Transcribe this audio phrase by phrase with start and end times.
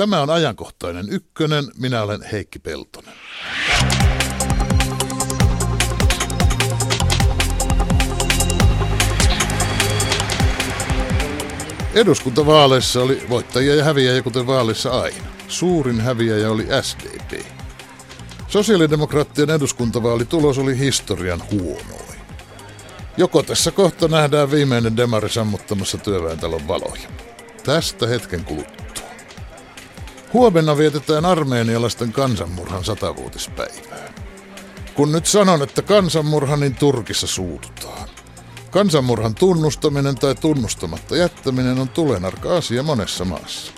[0.00, 1.64] Tämä on ajankohtainen ykkönen.
[1.78, 3.14] Minä olen Heikki Peltonen.
[11.94, 15.26] Eduskuntavaaleissa oli voittajia ja häviäjiä kuten vaaleissa aina.
[15.48, 17.46] Suurin häviäjä oli SDP.
[18.48, 22.20] Sosiaalidemokraattien eduskuntavaalitulos oli historian huonoin.
[23.16, 27.08] Joko tässä kohta nähdään viimeinen demari sammuttamassa työväentalon valoja.
[27.64, 28.79] Tästä hetken kuluttua.
[30.32, 34.14] Huomenna vietetään armeenialaisten kansanmurhan satavuotispäivää.
[34.94, 38.08] Kun nyt sanon, että kansanmurha, niin Turkissa suututaan.
[38.70, 43.72] Kansanmurhan tunnustaminen tai tunnustamatta jättäminen on tulenarka asia monessa maassa.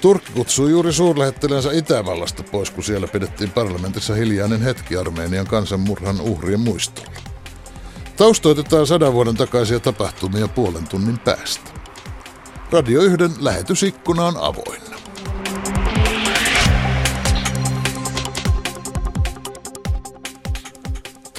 [0.00, 6.60] Turkki kutsui juuri suurlähettilänsä Itävallasta pois, kun siellä pidettiin parlamentissa hiljainen hetki Armeenian kansanmurhan uhrien
[6.60, 7.20] muistolla.
[8.16, 11.70] Taustoitetaan sadan vuoden takaisia tapahtumia puolen tunnin päästä.
[12.72, 14.99] Radio 1 lähetysikkuna on avoinna.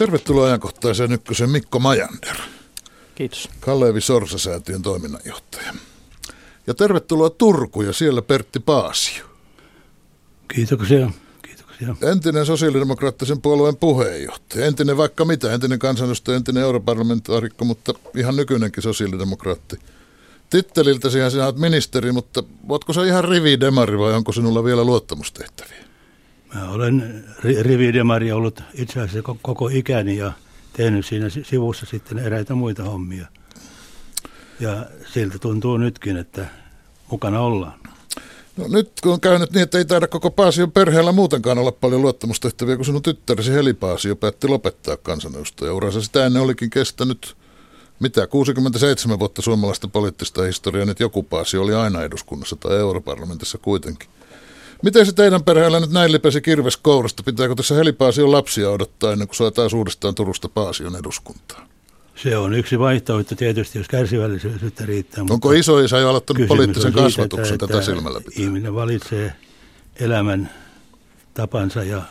[0.01, 2.35] Tervetuloa ajankohtaiseen ykkösen Mikko Majander.
[3.15, 3.49] Kiitos.
[3.59, 5.73] Kalevi Sorsa-säätiön toiminnanjohtaja.
[6.67, 9.25] Ja tervetuloa Turku ja siellä Pertti Paasio.
[10.55, 11.11] Kiitoksia.
[11.41, 11.95] Kiitoksia.
[12.11, 19.79] Entinen sosiaalidemokraattisen puolueen puheenjohtaja, entinen vaikka mitä, entinen kansanedustaja, entinen europarlamentaarikko, mutta ihan nykyinenkin sosiaalidemokraatti.
[20.49, 25.90] Titteliltäsi sinä olet ministeri, mutta oletko se ihan rividemari vai onko sinulla vielä luottamustehtäviä?
[26.55, 30.31] Mä olen ri- rividemari ollut itse asiassa koko ikäni ja
[30.73, 33.27] tehnyt siinä sivussa sitten eräitä muita hommia.
[34.59, 36.45] Ja siltä tuntuu nytkin, että
[37.11, 37.79] mukana ollaan.
[38.57, 42.01] No nyt kun on käynyt niin, että ei taida koko Paasion perheellä muutenkaan olla paljon
[42.01, 46.01] luottamustehtäviä, kun sinun tyttäresi Heli Paasio päätti lopettaa kansanedustajauransa.
[46.01, 47.35] Sitä ennen olikin kestänyt,
[47.99, 54.09] mitä, 67 vuotta suomalaista poliittista historiaa, nyt joku Paasio oli aina eduskunnassa tai europarlamentissa kuitenkin.
[54.83, 57.23] Miten se teidän perheellä nyt näin lipesi kirves kourasta?
[57.23, 61.67] Pitääkö tässä Heli Paasion lapsia odottaa ennen kuin saa taas uudestaan Turusta Paasion eduskuntaan?
[62.15, 65.25] Se on yksi vaihtoehto tietysti, jos kärsivällisyyttä riittää.
[65.29, 68.43] Onko iso isä jo aloittanut poliittisen siitä, kasvatuksen että, tätä että silmällä pitää?
[68.43, 69.33] Ihminen valitsee
[69.99, 70.49] elämän
[71.33, 72.01] tapansa ja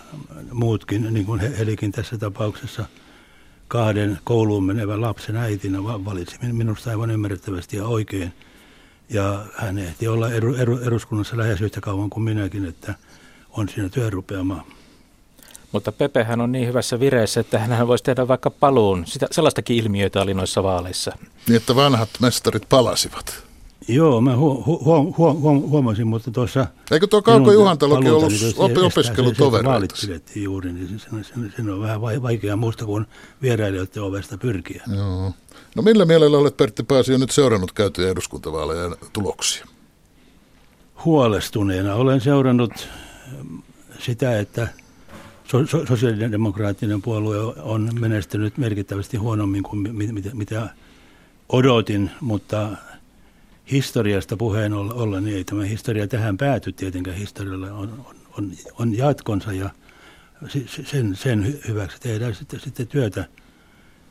[0.53, 2.85] muutkin, niin kuin Helikin tässä tapauksessa,
[3.69, 8.33] kahden kouluun menevän lapsen äitinä valitsi minusta aivan ymmärrettävästi ja oikein.
[9.11, 12.95] Ja hän ehti olla edu, edu, eduskunnassa lähes yhtä kauan kuin minäkin, että
[13.51, 14.65] on siinä työrupeamaa.
[15.73, 19.07] Mutta Pepehän on niin hyvässä vireessä, että hän voisi tehdä vaikka paluun.
[19.07, 21.13] Sitä, sellaistakin ilmiöitä oli noissa vaaleissa.
[21.49, 23.45] Niin, että vanhat mestarit palasivat.
[23.89, 26.67] Joo, mä hu- hu- hu- hu- huomasin, mutta tuossa...
[26.91, 29.71] Eikö tuo Kauko Juhantalokin ollut niin opi- opiskelutovereita?
[29.71, 33.07] Vaalit pidettiin juuri, niin sen, sen, sen on vähän vaikea muista kuin
[33.43, 34.83] vierailijoiden ovesta pyrkiä.
[34.97, 35.33] Joo.
[35.77, 39.67] No millä mielellä olet Pertti Paasio nyt seurannut käytyjä eduskuntavaaleja tuloksia?
[41.05, 42.89] Huolestuneena olen seurannut
[43.99, 44.69] sitä, että
[45.45, 50.69] so- sosiaalidemokraattinen puolue on menestynyt merkittävästi huonommin kuin mitä, mitä
[51.49, 52.69] odotin, mutta
[53.71, 57.17] historiasta puheen olla, niin ei tämä historia tähän pääty tietenkään.
[57.17, 58.07] Historialla on,
[58.39, 59.71] on, on jatkonsa ja
[60.85, 63.25] sen, sen hyväksi tehdään sitten, sitten työtä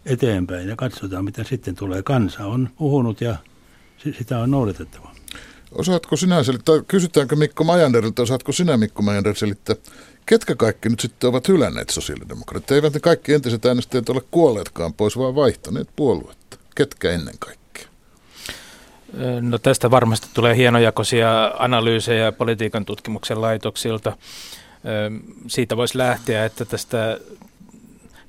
[0.09, 2.03] eteenpäin ja katsotaan, mitä sitten tulee.
[2.03, 3.35] Kansa on puhunut ja
[4.17, 5.11] sitä on noudatettava.
[5.71, 9.75] Osaatko sinä selittää, kysytäänkö Mikko Majanderilta, osaatko sinä Mikko Majander selittää,
[10.25, 12.75] ketkä kaikki nyt sitten ovat hylänneet sosiaalidemokraatteja?
[12.75, 16.57] Eivät ne kaikki entiset äänestäjät ole kuolleetkaan pois, vaan vaihtaneet puoluetta.
[16.75, 17.59] Ketkä ennen kaikkea?
[19.41, 24.17] No tästä varmasti tulee hienojakoisia analyysejä politiikan tutkimuksen laitoksilta.
[25.47, 27.19] Siitä voisi lähteä, että tästä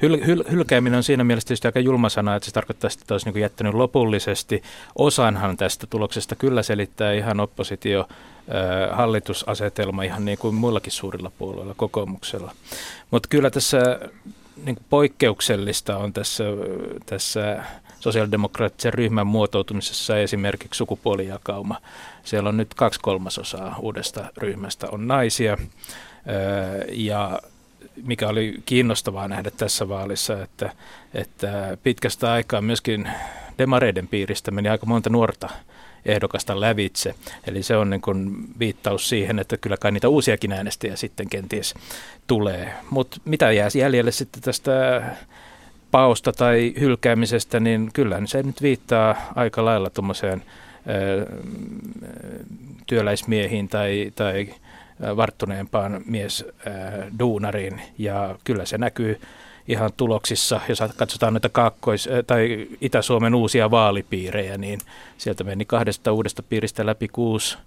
[0.02, 3.30] Hyl, hyl, hylkääminen on siinä mielessä tietysti aika julma sana, että se tarkoittaa, että olisi
[3.30, 4.62] niin jättänyt lopullisesti.
[4.98, 8.08] Osanhan tästä tuloksesta kyllä selittää ihan oppositio
[8.92, 12.52] hallitusasetelma ihan niin kuin muillakin suurilla puolueilla, kokoomuksella.
[13.10, 13.78] Mutta kyllä tässä
[14.64, 16.44] niin kuin poikkeuksellista on tässä,
[17.06, 17.64] tässä
[18.00, 21.76] sosiaalidemokraattisen ryhmän muotoutumisessa esimerkiksi sukupuolijakauma.
[22.24, 25.58] Siellä on nyt kaksi kolmasosaa uudesta ryhmästä on naisia
[26.92, 27.40] ja
[28.04, 30.72] mikä oli kiinnostavaa nähdä tässä vaalissa, että,
[31.14, 33.08] että pitkästä aikaa myöskin
[33.58, 35.48] demareiden piiristä meni aika monta nuorta
[36.04, 37.14] ehdokasta lävitse.
[37.46, 41.74] Eli se on niin kuin viittaus siihen, että kyllä kai niitä uusiakin äänestäjiä sitten kenties
[42.26, 42.72] tulee.
[42.90, 45.02] Mutta mitä jää jäljelle sitten tästä
[45.90, 50.42] paosta tai hylkäämisestä, niin kyllä se nyt viittaa aika lailla tuommoiseen
[52.86, 54.54] työläismiehiin tai, tai
[55.16, 56.44] varttuneempaan mies
[57.18, 59.20] duunariin ja kyllä se näkyy
[59.68, 64.80] ihan tuloksissa, jos katsotaan näitä kaakkois- tai Itä-Suomen uusia vaalipiirejä, niin
[65.18, 67.58] sieltä meni kahdesta uudesta piiristä läpi kuusi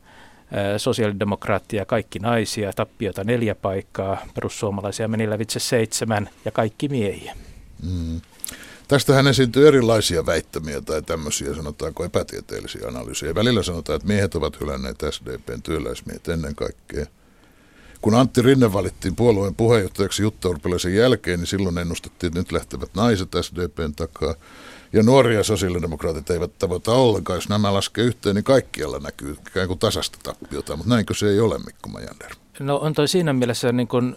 [0.77, 7.35] sosiaalidemokraattia kaikki naisia, tappiota neljä paikkaa, perussuomalaisia meni lävitse seitsemän ja kaikki miehiä.
[7.83, 8.21] Mm.
[8.87, 13.35] Tästähän esiintyy erilaisia väittämiä tai tämmöisiä, sanotaanko epätieteellisiä analyysejä.
[13.35, 17.05] Välillä sanotaan, että miehet ovat hylänneet SDPn työläismiehet ennen kaikkea.
[18.03, 22.89] Kun Antti Rinne valittiin puolueen puheenjohtajaksi Jutta Urpilaisen jälkeen, niin silloin ennustettiin, että nyt lähtevät
[22.95, 24.35] naiset SDPn takaa.
[24.93, 27.37] Ja nuoria sosiaalidemokraatit eivät tavoita ollenkaan.
[27.37, 30.75] Jos nämä laskee yhteen, niin kaikkialla näkyy ikään kuin tasasta tappiota.
[30.75, 32.31] Mutta näinkö se ei ole, Mikko Majander?
[32.59, 34.15] No on toi siinä mielessä niin kuin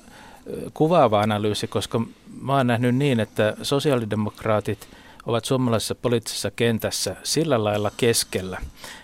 [0.74, 2.00] kuvaava analyysi, koska
[2.40, 4.88] mä oon nähnyt niin, että sosiaalidemokraatit
[5.26, 8.58] ovat suomalaisessa poliittisessa kentässä sillä lailla keskellä,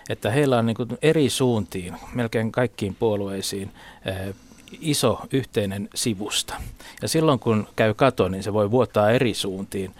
[0.09, 3.71] että heillä on niin eri suuntiin, melkein kaikkiin puolueisiin,
[4.81, 6.53] iso yhteinen sivusta.
[7.01, 9.95] Ja silloin kun käy kato, niin se voi vuottaa eri suuntiin.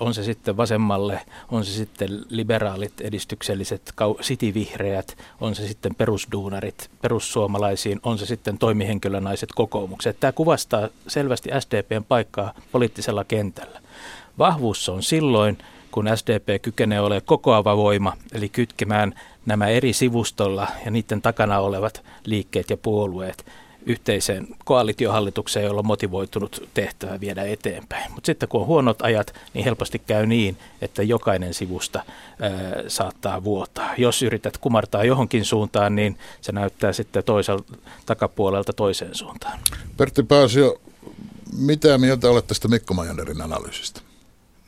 [0.00, 1.20] On se sitten vasemmalle,
[1.50, 9.48] on se sitten liberaalit, edistykselliset, sitivihreät, on se sitten perusduunarit perussuomalaisiin, on se sitten toimihenkilönaiset
[9.54, 10.20] kokoomukset.
[10.20, 13.80] Tämä kuvastaa selvästi SDPn paikkaa poliittisella kentällä.
[14.38, 15.58] Vahvuus on silloin,
[15.90, 19.14] kun SDP kykenee olemaan kokoava voima, eli kytkemään
[19.46, 23.46] nämä eri sivustolla ja niiden takana olevat liikkeet ja puolueet
[23.86, 28.12] yhteiseen koalitiohallitukseen, jolla on motivoitunut tehtävä viedä eteenpäin.
[28.12, 32.02] Mutta sitten kun on huonot ajat, niin helposti käy niin, että jokainen sivusta
[32.40, 32.52] ää,
[32.88, 33.94] saattaa vuotaa.
[33.98, 37.72] Jos yrität kumartaa johonkin suuntaan, niin se näyttää sitten toiselta
[38.06, 39.58] takapuolelta toiseen suuntaan.
[39.96, 40.80] Pertti Paasio,
[41.58, 44.00] mitä mieltä olet tästä Mikko Majanerin analyysistä?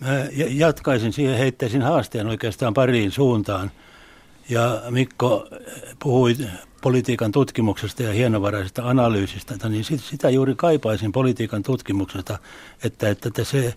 [0.01, 0.09] Mä
[0.49, 3.71] jatkaisin siihen, heittäisin haasteen oikeastaan pariin suuntaan.
[4.49, 5.49] Ja Mikko
[5.99, 6.37] puhui
[6.81, 12.39] politiikan tutkimuksesta ja hienovaraisesta analyysistä, niin sitä juuri kaipaisin politiikan tutkimuksesta,
[12.85, 13.75] että, että se e,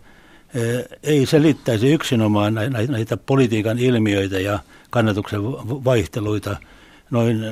[1.04, 2.54] ei selittäisi yksinomaan
[2.88, 4.60] näitä politiikan ilmiöitä ja
[4.90, 5.42] kannatuksen
[5.84, 6.58] vaihteluita
[7.12, 7.50] noin e,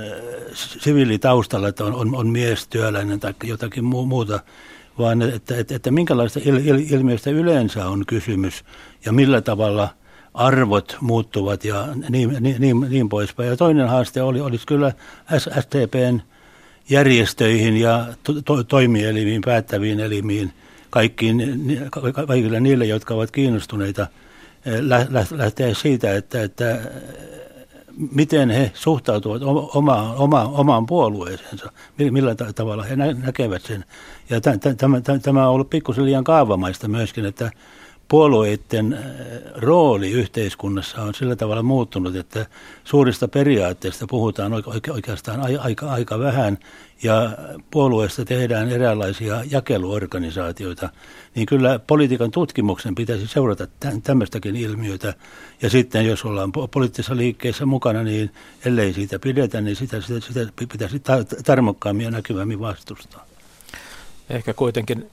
[0.55, 4.39] siviilitaustalla, että on, on, on mies, työläinen tai jotakin muuta,
[4.97, 8.63] vaan että, että, että minkälaista il, il, ilmiöistä yleensä on kysymys
[9.05, 9.89] ja millä tavalla–
[10.33, 13.49] arvot muuttuvat ja niin, niin, niin, niin poispäin.
[13.49, 14.93] Ja toinen haaste oli, olisi kyllä
[15.37, 16.19] STPn
[16.89, 20.53] järjestöihin ja to, to, toimielimiin, päättäviin elimiin,
[20.89, 21.37] kaikkiin,
[22.27, 24.07] kaikille niille, jotka ovat kiinnostuneita
[24.65, 24.79] eh,
[25.31, 26.79] lähteä siitä, että, että
[28.11, 29.41] miten he suhtautuvat
[29.73, 33.85] omaan, omaan, omaan puolueeseensa, millä tavalla he näkevät sen.
[34.29, 37.51] Ja tämä, tämä on ollut pikkusen liian kaavamaista myöskin, että
[38.09, 38.99] puolueiden äh,
[39.55, 42.45] rooli yhteiskunnassa on sillä tavalla muuttunut, että
[42.83, 44.51] suurista periaatteista puhutaan
[44.93, 46.57] oikeastaan aika, aika vähän
[47.03, 47.37] ja
[47.71, 50.89] puolueesta tehdään eräänlaisia jakeluorganisaatioita,
[51.35, 53.67] niin kyllä politiikan tutkimuksen pitäisi seurata
[54.03, 55.13] tämmöistäkin ilmiötä.
[55.61, 58.31] Ja sitten jos ollaan poliittisessa liikkeessä mukana, niin
[58.65, 61.01] ellei siitä pidetä, niin sitä, sitä, sitä pitäisi
[61.45, 63.25] tarmokkaammin ja näkyvämmin vastustaa.
[64.29, 65.09] Ehkä kuitenkin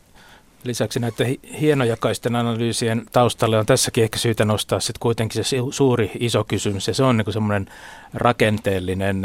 [0.66, 6.44] Lisäksi näiden hienojakaisten analyysien taustalle on tässäkin ehkä syytä nostaa sitten kuitenkin se suuri iso
[6.44, 7.66] kysymys, ja se on niin semmoinen
[8.14, 9.22] rakenteellinen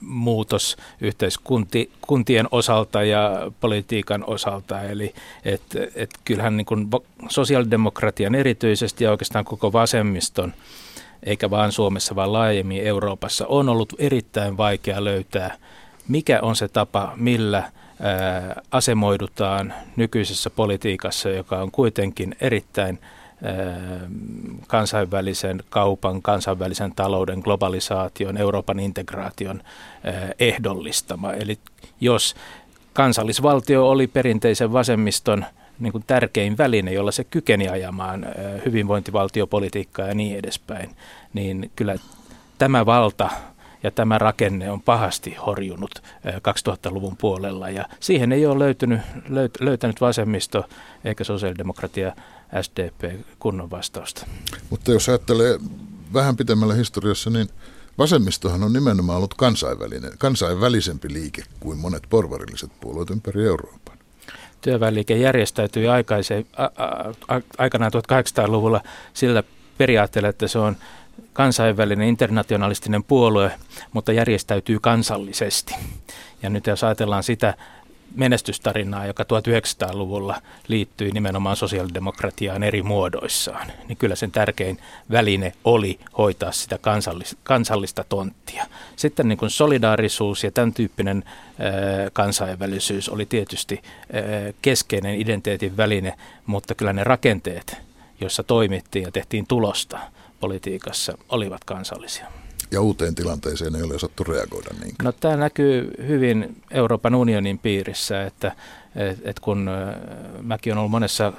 [0.00, 4.82] muutos yhteiskuntien osalta ja politiikan osalta.
[4.82, 5.62] Eli et,
[5.94, 6.66] et kyllähän niin
[7.28, 10.52] sosiaalidemokratian erityisesti ja oikeastaan koko vasemmiston,
[11.22, 15.56] eikä vaan Suomessa, vaan laajemmin Euroopassa, on ollut erittäin vaikea löytää,
[16.08, 17.64] mikä on se tapa, millä–
[18.70, 22.98] asemoidutaan nykyisessä politiikassa, joka on kuitenkin erittäin
[24.66, 29.62] kansainvälisen kaupan, kansainvälisen talouden, globalisaation, Euroopan integraation
[30.38, 31.32] ehdollistama.
[31.32, 31.58] Eli
[32.00, 32.34] jos
[32.92, 35.44] kansallisvaltio oli perinteisen vasemmiston
[35.78, 38.26] niin kuin tärkein väline, jolla se kykeni ajamaan
[38.64, 40.90] hyvinvointivaltiopolitiikkaa ja niin edespäin,
[41.32, 41.94] niin kyllä
[42.58, 43.30] tämä valta
[43.82, 50.00] ja tämä rakenne on pahasti horjunut 2000-luvun puolella ja siihen ei ole löytynyt, löyt, löytänyt
[50.00, 50.64] vasemmisto
[51.04, 52.16] eikä sosiaalidemokratia
[52.62, 54.26] SDP kunnon vastausta.
[54.70, 55.58] Mutta jos ajattelee
[56.12, 57.48] vähän pitemmällä historiassa, niin
[57.98, 63.98] vasemmistohan on nimenomaan ollut kansainvälinen, kansainvälisempi liike kuin monet porvarilliset puolueet ympäri Euroopan.
[64.60, 68.80] Työväenliike järjestäytyi aikaise, a, a, a, aikanaan 1800-luvulla
[69.14, 69.42] sillä
[69.78, 70.76] periaatteella, että se on
[71.32, 73.52] kansainvälinen internationalistinen puolue,
[73.92, 75.74] mutta järjestäytyy kansallisesti.
[76.42, 77.54] Ja nyt jos ajatellaan sitä
[78.14, 84.78] menestystarinaa, joka 1900-luvulla liittyi nimenomaan sosiaalidemokratiaan eri muodoissaan, niin kyllä sen tärkein
[85.10, 88.66] väline oli hoitaa sitä kansallista, kansallista tonttia.
[88.96, 91.24] Sitten niin kuin solidaarisuus ja tämän tyyppinen
[91.58, 91.72] ää,
[92.12, 94.22] kansainvälisyys oli tietysti ää,
[94.62, 96.14] keskeinen identiteetin väline,
[96.46, 97.76] mutta kyllä ne rakenteet,
[98.20, 99.98] joissa toimittiin ja tehtiin tulosta,
[100.42, 102.26] politiikassa olivat kansallisia.
[102.70, 104.94] ja uuteen tilanteeseen ei ole osattu reagoida niin.
[105.02, 108.52] No tämä näkyy hyvin Euroopan unionin piirissä, että
[108.96, 109.70] et, et kun
[110.42, 111.32] mäkin olen ollut monessa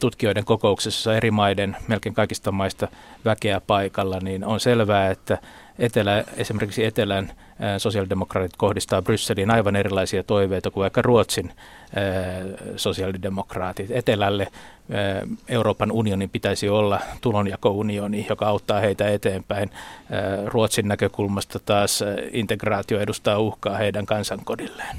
[0.00, 2.88] tutkijoiden kokouksessa eri maiden, melkein kaikista maista
[3.24, 5.38] väkeä paikalla, niin on selvää, että
[5.78, 7.32] etelä, esimerkiksi Etelän
[7.78, 11.52] sosiaalidemokraatit kohdistaa Brysseliin aivan erilaisia toiveita kuin vaikka Ruotsin
[12.76, 13.90] sosiaalidemokraatit.
[13.90, 14.48] Etelälle
[15.48, 19.70] Euroopan unionin pitäisi olla tulonjakounioni, joka auttaa heitä eteenpäin.
[20.46, 24.96] Ruotsin näkökulmasta taas integraatio edustaa uhkaa heidän kansankodilleen.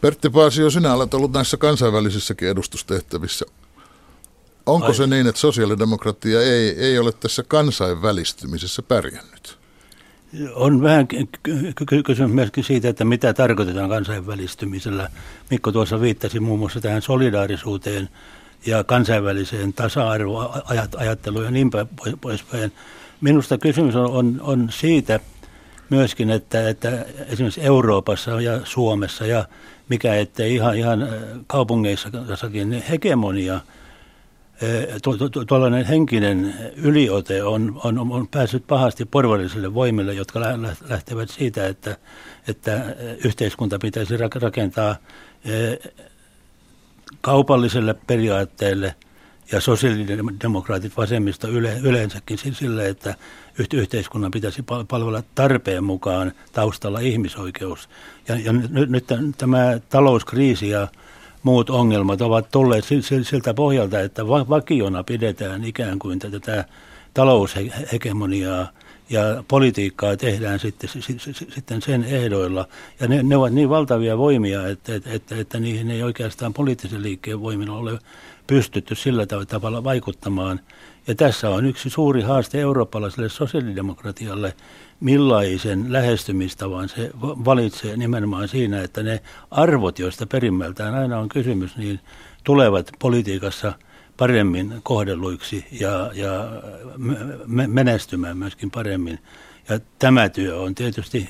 [0.00, 3.44] Pertti Paasio, sinä olet ollut näissä kansainvälisissäkin edustustehtävissä.
[4.66, 4.94] Onko Ai.
[4.94, 9.58] se niin, että sosiaalidemokratia ei, ei ole tässä kansainvälistymisessä pärjännyt?
[10.54, 11.08] On vähän
[12.04, 15.10] kysymys myöskin siitä, että mitä tarkoitetaan kansainvälistymisellä.
[15.50, 18.08] Mikko tuossa viittasi muun muassa tähän solidaarisuuteen
[18.66, 21.70] ja kansainväliseen tasa-arvoajatteluun ja niin
[22.20, 22.72] poispäin.
[23.20, 25.20] Minusta kysymys on, on, on siitä
[25.90, 29.44] myöskin, että, että esimerkiksi Euroopassa ja Suomessa ja
[29.88, 31.08] mikä ettei ihan, ihan
[31.46, 33.60] kaupungeissakin hegemonia–
[35.46, 40.40] tuollainen henkinen yliote on, on, on päässyt pahasti porvarillisille voimille, jotka
[40.88, 41.96] lähtevät siitä, että,
[42.48, 44.96] että yhteiskunta pitäisi rakentaa
[47.20, 48.94] kaupalliselle periaatteelle
[49.52, 53.14] ja sosiaalidemokraatit vasemmista yle, yleensäkin sille, että
[53.74, 57.88] yhteiskunnan pitäisi palvella tarpeen mukaan taustalla ihmisoikeus.
[58.28, 59.04] Ja, ja nyt, nyt
[59.38, 60.88] tämä talouskriisi ja
[61.46, 62.84] muut ongelmat ovat tulleet
[63.22, 66.64] siltä pohjalta, että vakiona pidetään ikään kuin tätä
[67.14, 68.68] taloushegemoniaa
[69.10, 70.90] ja politiikkaa tehdään sitten,
[71.54, 72.68] sitten sen ehdoilla.
[73.00, 77.02] Ja ne, ne ovat niin valtavia voimia, että, että, että, että niihin ei oikeastaan poliittisen
[77.02, 77.98] liikkeen voimilla ole
[78.46, 80.60] pystytty sillä tavalla vaikuttamaan.
[81.06, 84.54] Ja tässä on yksi suuri haaste eurooppalaiselle sosiaalidemokratialle,
[85.00, 92.00] millaisen lähestymistavan se valitsee nimenomaan siinä, että ne arvot, joista perimmältään aina on kysymys, niin
[92.44, 93.72] tulevat politiikassa
[94.16, 96.48] paremmin kohdelluiksi ja, ja
[97.66, 99.18] menestymään myöskin paremmin.
[99.68, 101.28] Ja tämä työ on tietysti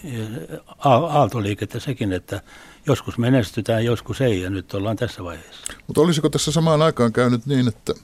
[0.78, 2.40] aaltoliikettä sekin, että
[2.86, 5.72] joskus menestytään, joskus ei, ja nyt ollaan tässä vaiheessa.
[5.86, 7.94] Mutta olisiko tässä samaan aikaan käynyt niin, että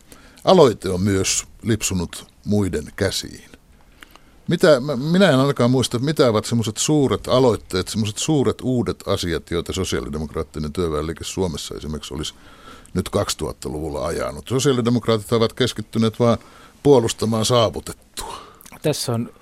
[0.44, 3.50] aloite on myös lipsunut muiden käsiin?
[4.48, 4.80] Mitä,
[5.12, 10.72] minä en ainakaan muista, mitä ovat semmoiset suuret aloitteet, semmoiset suuret uudet asiat, joita sosiaalidemokraattinen
[10.72, 12.34] työväenliike Suomessa esimerkiksi olisi
[12.94, 14.48] nyt 2000-luvulla ajanut.
[14.48, 16.38] Sosiaalidemokraatit ovat keskittyneet vain
[16.82, 18.36] puolustamaan saavutettua.
[18.82, 19.32] Tässä on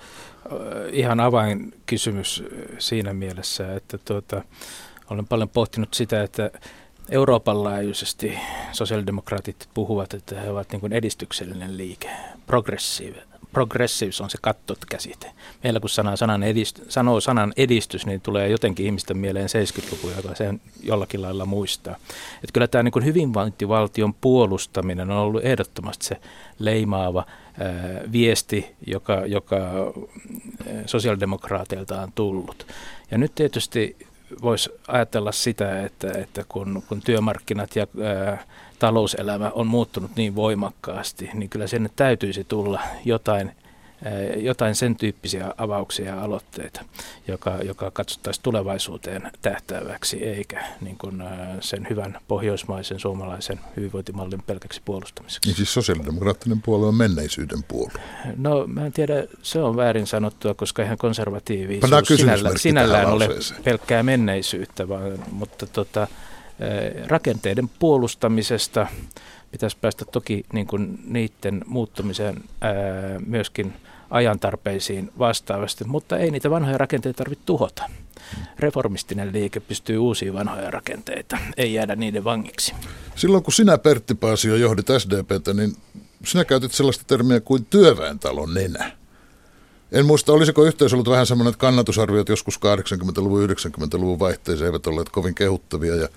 [0.91, 2.43] ihan avainkysymys
[2.79, 4.41] siinä mielessä, että tuota,
[5.09, 6.51] olen paljon pohtinut sitä, että
[7.09, 8.39] Euroopan laajuisesti
[8.71, 12.09] sosiaalidemokraatit puhuvat, että he ovat niin kuin edistyksellinen liike,
[12.47, 15.31] progressiivinen progressiivisuus on se kattot-käsite.
[15.63, 20.35] Meillä kun sana, sanan edist, sanoo sanan edistys, niin tulee jotenkin ihmisten mieleen 70-luku, joka
[20.35, 21.95] sen jollakin lailla muistaa.
[22.35, 26.17] Että kyllä tämä niin hyvinvointivaltion puolustaminen on ollut ehdottomasti se
[26.59, 27.25] leimaava
[27.59, 27.69] ää,
[28.11, 29.59] viesti, joka, joka
[30.85, 32.67] sosiaalidemokraateilta on tullut.
[33.11, 33.95] Ja nyt tietysti
[34.41, 38.43] voisi ajatella sitä, että, että kun, kun työmarkkinat ja ää,
[38.79, 43.51] talouselämä on muuttunut niin voimakkaasti, niin kyllä sinne täytyisi tulla jotain,
[44.37, 46.85] jotain sen tyyppisiä avauksia ja aloitteita,
[47.27, 51.23] joka, joka katsottaisiin tulevaisuuteen tähtääväksi, eikä niin kuin
[51.59, 55.49] sen hyvän pohjoismaisen suomalaisen hyvinvointimallin pelkäksi puolustamiseksi.
[55.49, 58.01] Niin siis sosiaalidemokraattinen puolue on menneisyyden puolue.
[58.37, 63.29] No mä en tiedä, se on väärin sanottua, koska ihan konservatiivisuus sinällä, sinällään ole
[63.63, 66.07] pelkkää menneisyyttä, vaan, mutta tota,
[67.07, 68.87] rakenteiden puolustamisesta
[69.51, 72.73] pitäisi päästä toki niin kuin niiden muuttumiseen ää,
[73.25, 73.73] myöskin
[74.11, 77.83] ajantarpeisiin vastaavasti, mutta ei niitä vanhoja rakenteita tarvitse tuhota.
[78.59, 82.73] Reformistinen liike pystyy uusiin vanhoja rakenteita, ei jäädä niiden vangiksi.
[83.15, 85.75] Silloin kun sinä Pertti Paasio johdit SDPtä, niin
[86.25, 88.91] sinä käytit sellaista termiä kuin työväentalon nenä.
[89.91, 95.09] En muista, olisiko yhteys ollut vähän semmoinen, että kannatusarviot joskus 80-luvun, 90-luvun vaihteeseen eivät olleet
[95.09, 96.07] kovin kehuttavia ja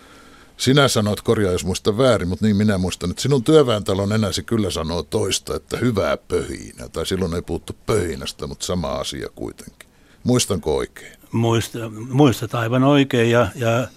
[0.56, 4.70] sinä sanoit, korjaa jos muista väärin, mutta niin minä muistan, että sinun työväentalon enäsi kyllä
[4.70, 6.88] sanoo toista, että hyvää pöhinä.
[6.88, 9.88] Tai silloin ei puhuttu pöhinästä, mutta sama asia kuitenkin.
[10.25, 11.12] Muistanko oikein?
[11.32, 13.88] Muista, muistat aivan oikein ja, ja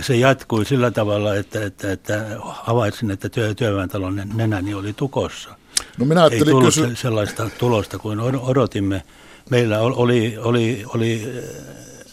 [0.00, 5.50] se jatkui sillä tavalla, että, että, että havaitsin, että työ, työväentalon nenäni oli tukossa.
[5.98, 6.96] No minä ei tullut kysy...
[6.96, 9.02] sellaista tulosta kuin odotimme.
[9.50, 11.22] Meillä oli, oli, oli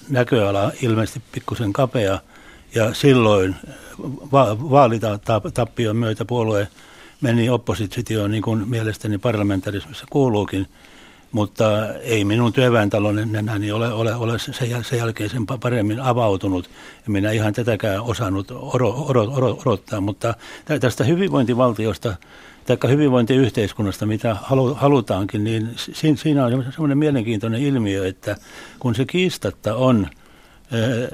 [0.09, 2.19] näköala ilmeisesti pikkusen kapea–
[2.75, 3.55] ja silloin
[4.31, 6.67] va- vaalitappion myötä puolue
[7.21, 10.67] meni oppositioon, niin kuin mielestäni parlamentarismissa kuuluukin.
[11.31, 16.69] mutta ei minun työväentalon enää ole, ole, ole sen, jälkeen sen paremmin avautunut.
[17.07, 18.51] Minä ihan tätäkään osannut
[19.65, 20.33] odottaa, mutta
[20.79, 22.15] tästä hyvinvointivaltiosta
[22.65, 24.35] tai hyvinvointiyhteiskunnasta, mitä
[24.75, 28.35] halutaankin, niin siinä on sellainen mielenkiintoinen ilmiö, että
[28.79, 30.07] kun se kiistatta on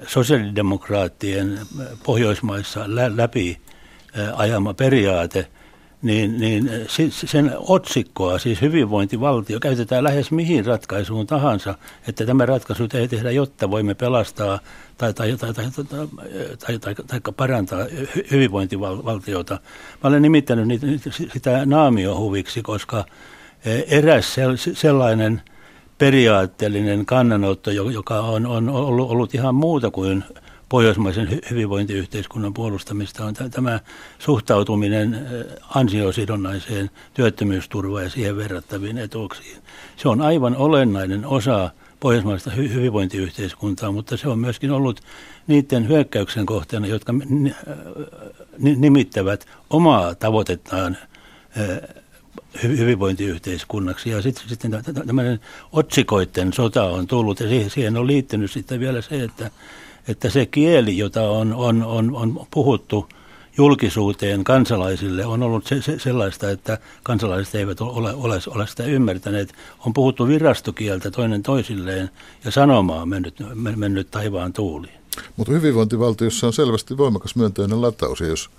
[0.08, 1.60] sosiaalidemokraattien
[2.04, 3.58] Pohjoismaissa läpi
[4.36, 5.48] ajama periaate–
[6.02, 6.70] niin, niin
[7.10, 11.76] sen otsikkoa, siis hyvinvointivaltio, käytetään lähes mihin ratkaisuun tahansa,
[12.08, 14.60] että tämä ratkaisu ei tehdä, jotta voimme pelastaa
[14.98, 15.66] tai, tai, tai, tai,
[16.60, 17.86] tai, tai, tai parantaa
[18.32, 19.60] hyvinvointivaltiota.
[20.04, 20.88] Mä olen nimittänyt niitä,
[21.34, 23.06] sitä naamiohuviksi, koska
[23.88, 24.36] eräs
[24.74, 25.42] sellainen
[25.98, 30.24] periaatteellinen kannanotto, joka on, on ollut, ollut ihan muuta kuin
[30.70, 33.80] pohjoismaisen hyvinvointiyhteiskunnan puolustamista on tämä
[34.20, 35.28] suhtautuminen
[35.76, 39.58] ansiosidonnaiseen työttömyysturvaan ja siihen verrattaviin etuuksiin.
[39.98, 45.02] Se on aivan olennainen osa pohjoismaista hyvinvointiyhteiskuntaa, mutta se on myöskin ollut
[45.48, 47.14] niiden hyökkäyksen kohteena, jotka
[48.58, 50.98] nimittävät omaa tavoitettaan
[52.64, 54.10] hyvinvointiyhteiskunnaksi.
[54.10, 55.40] Ja sitten, sitten tämmöinen
[55.72, 59.52] otsikoiden sota on tullut ja siihen on liittynyt sitten vielä se, että
[60.08, 63.10] että se kieli, jota on, on, on, on puhuttu
[63.58, 69.54] julkisuuteen kansalaisille, on ollut se, se, sellaista, että kansalaiset eivät ole, ole, ole sitä ymmärtäneet.
[69.86, 72.10] On puhuttu virastokieltä toinen toisilleen
[72.46, 73.36] ja sanomaa on mennyt,
[73.76, 74.94] mennyt taivaan tuuliin.
[75.36, 78.50] Mutta hyvinvointivaltiossa on selvästi voimakas myönteinen lataus, jos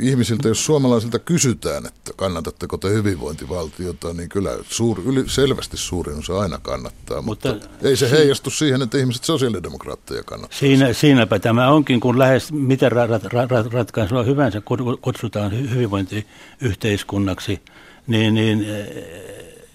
[0.00, 6.40] ihmisiltä, jos suomalaisilta kysytään, että kannatatteko te hyvinvointivaltiota, niin kyllä suur, yli, selvästi suurin osa
[6.40, 10.58] aina kannattaa, mutta, mutta ei se heijastu siihen, että ihmiset sosiaalidemokraatteja kannattaa.
[10.58, 14.62] Siinä, siinäpä tämä onkin, kun lähes mitä rat, rat, rat, ratkaisua hyvänsä
[15.00, 17.60] kutsutaan hyvinvointiyhteiskunnaksi,
[18.06, 18.66] niin, niin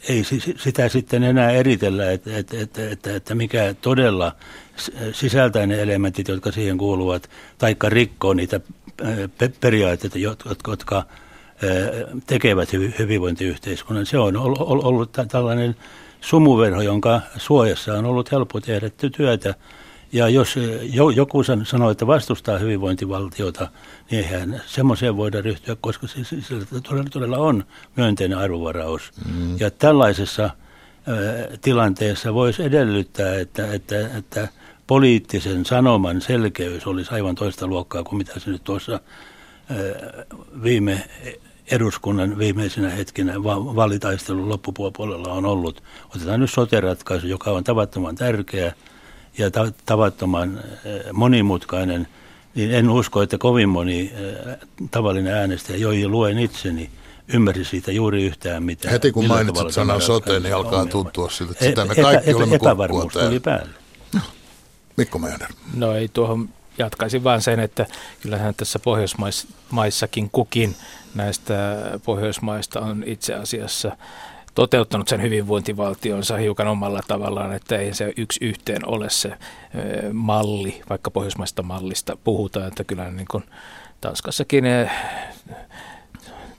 [0.09, 0.23] ei
[0.57, 4.35] sitä sitten enää eritellä, että, että, että, että, että mikä todella
[5.11, 8.59] sisältää ne elementit, jotka siihen kuuluvat, taikka rikkoo niitä
[9.59, 11.03] periaatteita, jotka, jotka
[12.25, 14.05] tekevät hyvinvointiyhteiskunnan.
[14.05, 15.75] Se on ollut tällainen
[16.21, 19.55] sumuverho, jonka suojassa on ollut helppo tehdä työtä.
[20.11, 20.55] Ja jos
[21.15, 23.67] joku sanoo, että vastustaa hyvinvointivaltiota,
[24.11, 27.63] niin eihän semmoiseen voida ryhtyä, koska sillä todella, todella on
[27.95, 29.11] myönteinen arvovaraus.
[29.25, 29.59] Mm.
[29.59, 30.49] Ja tällaisessa
[31.61, 34.47] tilanteessa voisi edellyttää, että, että, että
[34.87, 38.99] poliittisen sanoman selkeys olisi aivan toista luokkaa kuin mitä se nyt tuossa
[40.63, 41.09] viime
[41.71, 43.43] eduskunnan viimeisenä hetkinä
[43.75, 45.83] valitaistelun loppupuolella on ollut.
[46.15, 48.73] Otetaan nyt sote-ratkaisu, joka on tavattoman tärkeä
[49.37, 50.59] ja ta- tavattoman
[51.13, 52.07] monimutkainen,
[52.55, 54.13] niin en usko, että kovin moni
[54.91, 56.89] tavallinen äänestäjä, joihin luen itseni,
[57.33, 58.91] ymmärsi siitä juuri yhtään mitään.
[58.91, 62.55] Heti kun mainitsit sanan sote, niin alkaa tuntua siltä, että sitä me kaikki epä, olemme
[62.55, 63.69] Epävarmuus tuli päälle.
[64.97, 65.39] Mikko Meijer.
[65.73, 67.85] No ei tuohon jatkaisin vaan sen, että
[68.21, 70.75] kyllähän tässä Pohjoismaissakin kukin
[71.15, 71.53] näistä
[72.05, 73.97] Pohjoismaista on itse asiassa
[74.55, 79.37] toteuttanut sen hyvinvointivaltionsa hiukan omalla tavallaan, että ei se yksi yhteen ole se
[80.13, 83.43] malli, vaikka pohjoismaista mallista puhutaan, että kyllä niin kuin
[84.01, 84.65] Tanskassakin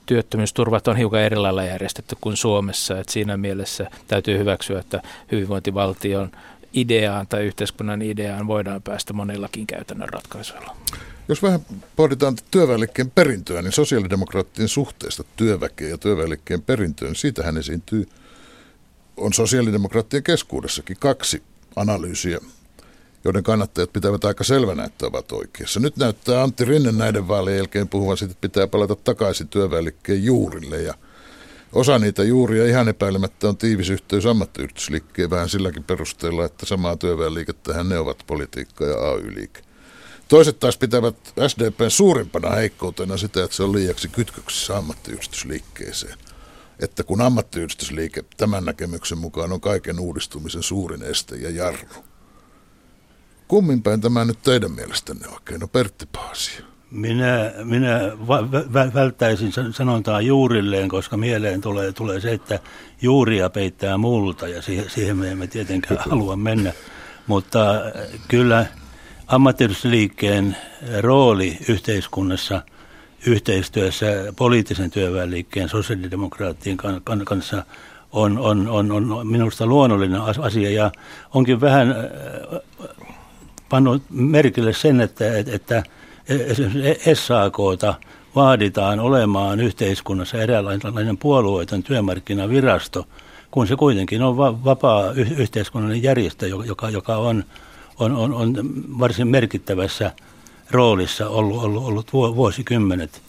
[0.05, 6.31] työttömyysturvat on hiukan eri lailla järjestetty kuin Suomessa, että siinä mielessä täytyy hyväksyä, että hyvinvointivaltion
[6.73, 10.75] ideaan tai yhteiskunnan ideaan voidaan päästä monillakin käytännön ratkaisuilla.
[11.27, 11.59] Jos vähän
[11.95, 18.09] pohditaan työväenliikkeen perintöä, niin sosiaalidemokraattien suhteesta työväkeen ja työväenliikkeen perintöön, niin siitähän esiintyy,
[19.17, 21.43] on sosiaalidemokraattien keskuudessakin kaksi
[21.75, 22.39] analyysiä,
[23.23, 25.79] joiden kannattajat pitävät aika selvänä, että ovat oikeassa.
[25.79, 30.81] Nyt näyttää Antti Rinne näiden vaalien jälkeen puhuvan siitä, että pitää palata takaisin työväenliikkeen juurille
[30.81, 30.93] ja
[31.77, 37.89] Osa niitä juuria ihan epäilemättä on tiivis yhteys ammattiyhdistysliikkeen vähän silläkin perusteella, että samaa työväenliikettähän
[37.89, 39.61] ne ovat politiikka ja AY-liike.
[40.27, 41.15] Toiset taas pitävät
[41.47, 46.17] SDPn suurimpana heikkoutena sitä, että se on liiaksi kytköksissä ammattiyhdistysliikkeeseen.
[46.79, 52.03] Että kun ammattiyhdistysliike tämän näkemyksen mukaan on kaiken uudistumisen suurin este ja jarru.
[53.47, 55.59] Kummin päin tämä nyt teidän mielestänne oikein?
[55.59, 56.76] No Pertti Paasia.
[56.91, 62.59] Minä, minä vä- välttäisin sanontaa juurilleen, koska mieleen tulee, tulee se, että
[63.01, 66.73] juuria peittää multa ja siihen, siihen me emme tietenkään halua mennä.
[67.27, 67.91] Mutta äh,
[68.27, 68.65] kyllä
[69.27, 70.57] ammattiyhdistysliikkeen
[70.99, 72.61] rooli yhteiskunnassa
[73.25, 76.77] yhteistyössä poliittisen työväenliikkeen sosiaalidemokraattien
[77.25, 77.63] kanssa
[78.11, 80.91] on, on, on, on minusta luonnollinen asia ja
[81.33, 81.97] onkin vähän äh,
[83.69, 85.83] pannut merkille sen, että, että
[86.29, 87.93] esimerkiksi SAKta
[88.35, 93.07] vaaditaan olemaan yhteiskunnassa eräänlainen puolueeton työmarkkinavirasto,
[93.51, 97.43] kun se kuitenkin on va- vapaa yhteiskunnallinen järjestö, joka, joka on,
[97.99, 98.53] on, on, on
[98.99, 100.11] varsin merkittävässä
[100.71, 103.21] roolissa ollut, ollut, ollut vuosikymmenet.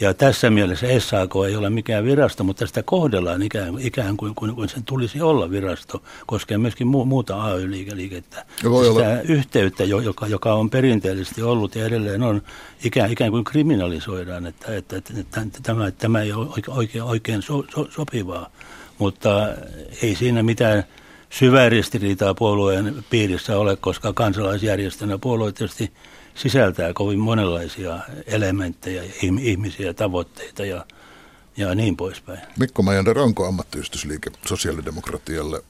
[0.00, 4.54] Ja tässä mielessä SAK ei ole mikään virasto, mutta sitä kohdellaan ikään, ikään kuin, kuin,
[4.54, 8.46] kuin sen tulisi olla virasto, koskee myöskin mu, muuta AY-liikettä.
[8.70, 9.20] Voi sitä olla.
[9.28, 12.42] yhteyttä, joka, joka on perinteellisesti ollut ja edelleen on,
[12.84, 17.64] ikään, ikään kuin kriminalisoidaan, että, että, että, että tämä, tämä ei ole oikein, oikein so,
[17.74, 18.50] so, sopivaa.
[18.98, 19.48] Mutta
[20.02, 20.84] ei siinä mitään
[21.30, 25.92] syvää ristiriitaa puolueen piirissä ole, koska kansalaisjärjestönä puolue tietysti–
[26.34, 29.02] sisältää kovin monenlaisia elementtejä,
[29.40, 30.86] ihmisiä, tavoitteita ja,
[31.56, 32.40] ja niin poispäin.
[32.58, 35.62] Mikko Majander, onko ammattiyhdistysliike sosiaalidemokratialle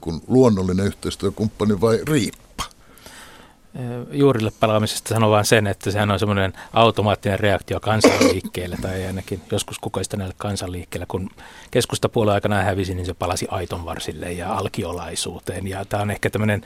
[0.00, 2.47] kun luonnollinen yhteistyökumppani vai riippa?
[4.12, 9.78] Juurille palaamisesta sanon vain sen, että sehän on semmoinen automaattinen reaktio kansanliikkeelle tai ainakin joskus
[9.78, 11.06] kukoista näille kansanliikkeelle.
[11.08, 11.30] Kun
[11.70, 15.66] keskustapuolen aikana hävisi, niin se palasi aiton varsille ja alkiolaisuuteen.
[15.66, 16.62] Ja tämä on ehkä tämmöinen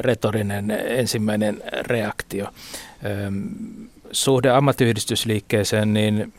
[0.00, 2.48] retorinen ensimmäinen reaktio.
[4.12, 6.32] Suhde ammattiyhdistysliikkeeseen, niin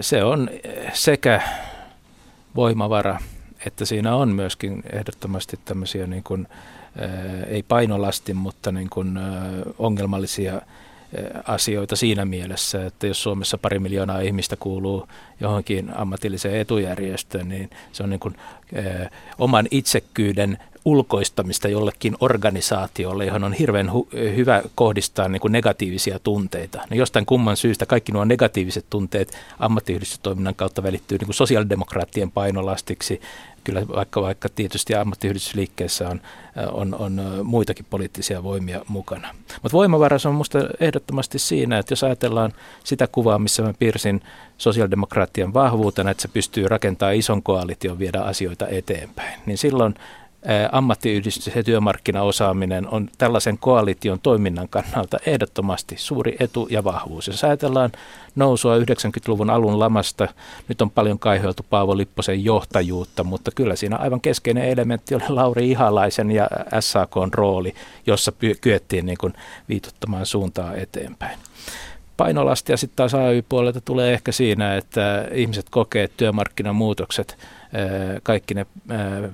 [0.00, 0.50] se on
[0.92, 1.40] sekä
[2.56, 3.18] voimavara,
[3.66, 6.48] että siinä on myöskin ehdottomasti tämmöisiä niin kuin,
[7.48, 9.18] ei painolasti, mutta niin kuin
[9.78, 10.60] ongelmallisia
[11.44, 15.08] asioita siinä mielessä, että jos Suomessa pari miljoonaa ihmistä kuuluu
[15.40, 18.36] johonkin ammatilliseen etujärjestöön, niin se on niin kuin,
[19.38, 26.82] oman itsekkyyden ulkoistamista jollekin organisaatiolle, johon on hirveän hu- hyvä kohdistaa niin kuin negatiivisia tunteita.
[26.90, 33.20] No jostain kumman syystä kaikki nuo negatiiviset tunteet ammattiyhdistystoiminnan kautta välittyy niin kuin sosiaalidemokraattien painolastiksi.
[33.66, 36.20] Kyllä vaikka, vaikka tietysti ammattiyhdistysliikkeessä on,
[36.72, 39.34] on, on muitakin poliittisia voimia mukana.
[39.62, 42.52] Mutta voimavaras on minusta ehdottomasti siinä, että jos ajatellaan
[42.84, 44.22] sitä kuvaa, missä mä piirsin
[44.58, 49.94] sosiaalidemokraattien vahvuutena, että se pystyy rakentamaan ison koalition viedä asioita eteenpäin, niin silloin
[50.72, 57.26] ammattiyhdistys- ja työmarkkinaosaaminen on tällaisen koalition toiminnan kannalta ehdottomasti suuri etu ja vahvuus.
[57.26, 57.92] Jos ajatellaan
[58.34, 60.28] nousua 90-luvun alun lamasta,
[60.68, 65.70] nyt on paljon kaihoiltu Paavo Lipposen johtajuutta, mutta kyllä siinä aivan keskeinen elementti oli Lauri
[65.70, 66.48] Ihalaisen ja
[66.80, 67.74] SAKn rooli,
[68.06, 69.34] jossa kyettiin niin kuin
[69.68, 71.38] viitottamaan suuntaa eteenpäin
[72.16, 77.38] painolastia sitten taas AY-puolelta tulee ehkä siinä, että ihmiset kokee, että työmarkkinamuutokset,
[78.22, 78.66] kaikki ne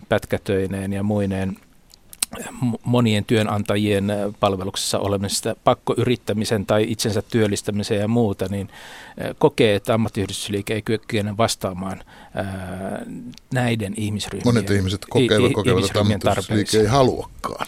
[0.08, 1.56] pätkätöineen ja muineen
[2.84, 8.68] monien työnantajien palveluksessa olemisesta, pakkoyrittämisen tai itsensä työllistämisen ja muuta, niin
[9.38, 12.00] kokee, että ammattiyhdistysliike ei kykene vastaamaan
[13.54, 17.66] näiden ihmisryhmien Monet ihmiset kokevat, kokevat että ammattiyhdistysliike ei haluakaan.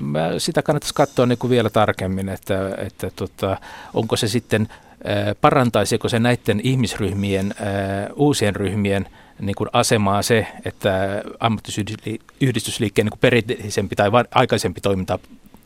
[0.00, 3.56] Mä sitä kannattaisi katsoa niin kuin vielä tarkemmin, että, että tota,
[3.94, 4.68] onko se sitten,
[5.40, 7.54] parantaisiko se näiden ihmisryhmien,
[8.16, 9.08] uusien ryhmien
[9.40, 15.18] niin kuin asemaa se, että ammattiyhdistysliikkeen niin perinteisempi tai aikaisempi toiminta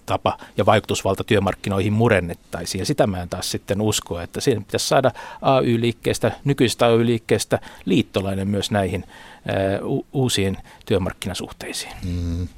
[0.06, 2.80] tapa ja vaikutusvalta työmarkkinoihin murennettaisiin.
[2.80, 5.10] Ja sitä mä en taas sitten usko, että siinä pitäisi saada
[5.42, 9.04] AY-liikkeestä, nykyisestä AY-liikkeestä liittolainen myös näihin
[9.84, 10.56] uh, uusiin
[10.86, 11.92] työmarkkinasuhteisiin.
[12.04, 12.48] Mm.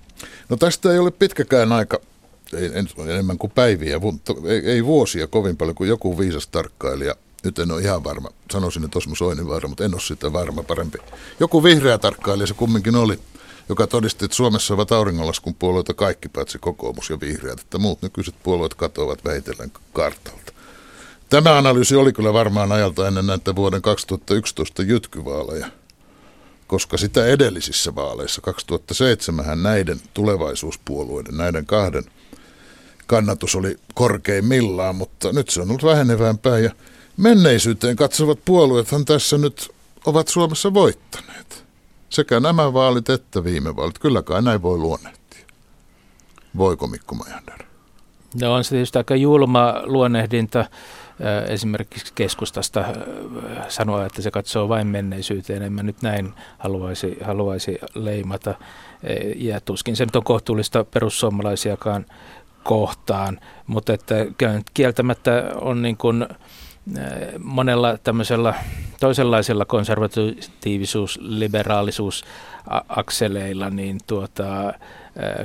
[0.49, 2.01] No tästä ei ole pitkäkään aika,
[2.57, 2.71] ei,
[3.09, 4.01] enemmän kuin päiviä,
[4.49, 8.85] ei, ei vuosia kovin paljon kuin joku viisas tarkkailija nyt en ole ihan varma, sanoisin,
[8.85, 10.99] että Osmo Soininvaara, mutta en ole sitä varma parempi.
[11.41, 13.19] Joku vihreä tarkkailija se kumminkin oli,
[13.69, 18.35] joka todisti, että Suomessa ovat auringonlaskun puolueita kaikki paitsi kokoomus ja vihreät, että muut nykyiset
[18.43, 20.53] puolueet katoavat vähitellen kartalta.
[21.29, 25.67] Tämä analyysi oli kyllä varmaan ajalta ennen näitä vuoden 2011 jytkyvaaleja
[26.69, 32.05] koska sitä edellisissä vaaleissa 2007 näiden tulevaisuuspuolueiden, näiden kahden
[33.07, 36.71] kannatus oli korkeimmillaan, mutta nyt se on ollut vähenevään päin ja
[37.17, 39.71] menneisyyteen katsovat puolueethan tässä nyt
[40.07, 41.65] ovat Suomessa voittaneet.
[42.11, 43.99] Sekä nämä vaalit että viime vaalit.
[43.99, 45.47] Kyllä kai näin voi luonnehtia.
[46.57, 47.65] Voiko Mikko Majander?
[48.41, 50.65] No on se tietysti aika julma luonnehdinta
[51.49, 52.85] esimerkiksi keskustasta
[53.69, 55.63] sanoa, että se katsoo vain menneisyyteen.
[55.63, 58.55] En mä nyt näin haluaisi, haluaisi leimata.
[59.03, 62.07] E, ja tuskin se nyt on kohtuullista perussuomalaisiakaan
[62.63, 64.15] kohtaan, mutta että
[64.75, 66.27] kieltämättä on niin kuin
[67.39, 68.55] monella tämmöisellä
[69.01, 72.25] toisenlaisella konservatiivisuus, liberaalisuus
[72.89, 74.75] akseleilla, niin tuota,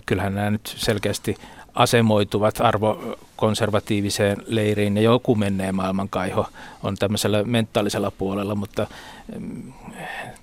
[0.05, 1.37] kyllähän nämä nyt selkeästi
[1.75, 6.45] asemoituvat arvokonservatiiviseen leiriin ja joku menee maailmankaiho
[6.83, 8.87] on tämmöisellä mentaalisella puolella, mutta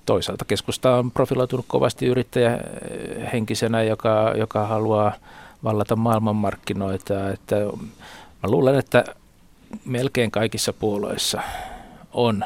[0.05, 5.13] toisaalta keskusta on profiloitunut kovasti yrittäjähenkisenä, joka, joka haluaa
[5.63, 7.29] vallata maailmanmarkkinoita.
[7.29, 7.55] Että
[8.43, 9.05] mä luulen, että
[9.85, 11.41] melkein kaikissa puolueissa
[12.13, 12.43] on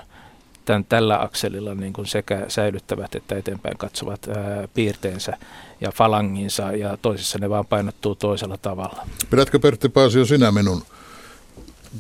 [0.66, 5.38] tämän, tällä akselilla niin kuin sekä säilyttävät että eteenpäin katsovat ää, piirteensä
[5.82, 9.08] ja falanginsa ja toisissa ne vaan painottuu toisella tavalla.
[9.30, 10.84] Pidätkö Pertti Paasio sinä minun,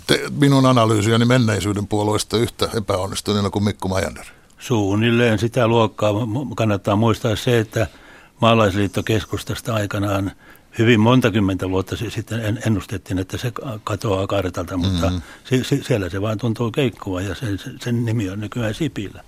[0.08, 4.26] te, minun analyysiani menneisyyden puolueesta yhtä epäonnistuneena kuin Mikko Majander?
[4.60, 6.14] Suunnilleen sitä luokkaa
[6.56, 7.88] kannattaa muistaa se, että
[8.42, 10.32] maalaisliittokeskustasta aikanaan
[10.80, 13.52] hyvin monta kymmentä vuotta sitten ennustettiin, että se
[13.84, 15.82] katoaa kartalta, mutta mm-hmm.
[15.82, 19.24] siellä se vaan tuntuu keikkua ja sen, sen nimi on nykyään Sipilä.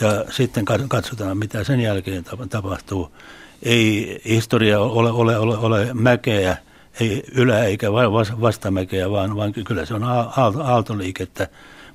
[0.00, 3.12] Ja sitten katsotaan, mitä sen jälkeen tapahtuu.
[3.62, 6.56] Ei historia ole, ole, ole, ole mäkeä,
[7.00, 7.92] ei ylä- eikä
[8.40, 10.04] vastamäkeä, vaan, vaan kyllä se on
[10.64, 11.48] aaltoliikettä.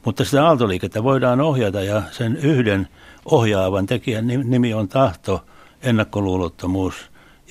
[0.06, 2.88] Mutta sitä aaltoliikettä voidaan ohjata ja sen yhden
[3.26, 5.46] ohjaavan tekijän nimi on tahto,
[5.82, 6.96] ennakkoluulottomuus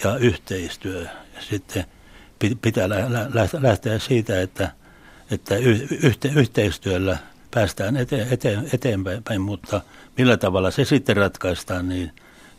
[0.04, 1.06] ja yhteistyö.
[1.40, 1.84] Sitten
[2.62, 2.88] pitää
[3.60, 4.72] lähteä siitä, että,
[5.30, 5.56] että
[6.02, 7.18] yhte, yhteistyöllä
[7.50, 9.80] päästään eteen, eteen, eteenpäin, mutta
[10.18, 12.12] millä tavalla se sitten ratkaistaan, niin,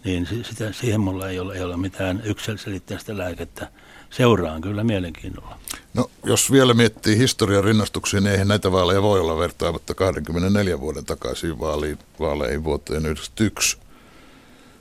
[0.03, 3.67] niin sitä, siihen mulla ei ole, ei ole mitään yksilöselitteistä lääkettä.
[4.09, 5.59] Seuraan kyllä mielenkiinnolla.
[5.93, 11.05] No, jos vielä miettii historian rinnastuksia, niin eihän näitä vaaleja voi olla vertaamatta 24 vuoden
[11.05, 13.77] takaisin vaaliin, vaaleihin vuoteen 1991.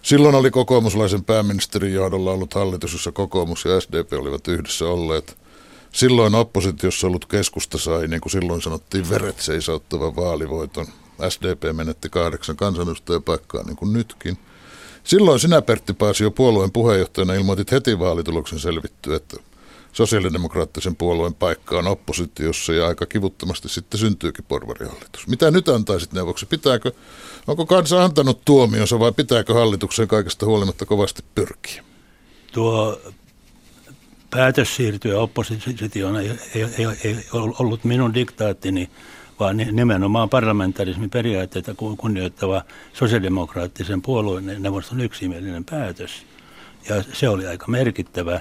[0.03, 5.39] Silloin oli kokoomuslaisen pääministerin johdolla ollut hallitus, jossa kokoomus ja SDP olivat yhdessä olleet.
[5.93, 10.87] Silloin oppositiossa ollut keskusta sai, niin kuin silloin sanottiin, veret seisauttavan vaalivoiton.
[11.29, 14.39] SDP menetti kahdeksan kansanedustajapaikkaa, niin kuin nytkin.
[15.05, 19.37] Silloin sinä, Pertti Paasio, puolueen puheenjohtajana ilmoitit heti vaalituloksen selvittyä, että
[19.93, 25.27] sosiaalidemokraattisen puolueen paikka on oppositiossa ja aika kivuttomasti sitten syntyykin porvarihallitus.
[25.27, 26.47] Mitä nyt antaisit neuvoksi?
[26.47, 26.93] Pitääkö,
[27.47, 31.85] onko kansa antanut tuomionsa vai pitääkö hallitukseen kaikesta huolimatta kovasti pyrkiä?
[32.53, 33.01] Tuo
[34.31, 38.91] päätös siirtyä oppositioon ei, ei, ei, ei ollut minun diktaattini,
[39.41, 46.11] vaan nimenomaan parlamentarismin periaatteita kunnioittava sosiaalidemokraattisen puolueen neuvoston yksimielinen päätös.
[46.89, 48.41] Ja se oli aika merkittävä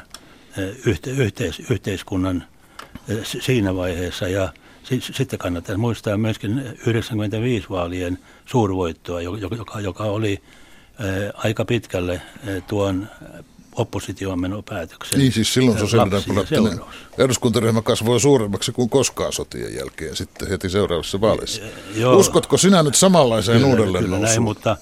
[0.86, 2.44] yhte, yhteis, yhteiskunnan
[3.26, 4.28] siinä vaiheessa.
[4.28, 4.54] Ja
[5.00, 10.42] sitten kannattaa muistaa myöskin 95 vaalien suurvoittoa, joka, joka oli
[11.34, 12.22] aika pitkälle
[12.68, 13.08] tuon
[13.76, 15.20] opposition menopäätöksen.
[15.20, 16.80] Niin siis silloin sosiaalidemokraattinen
[17.18, 21.62] eduskuntaryhmä kasvoi suuremmaksi kuin koskaan sotien jälkeen sitten heti seuraavassa vaaleissa.
[21.96, 24.78] Joo, Uskotko sinä nyt samanlaiseen uudelleen kyllä näin, mutta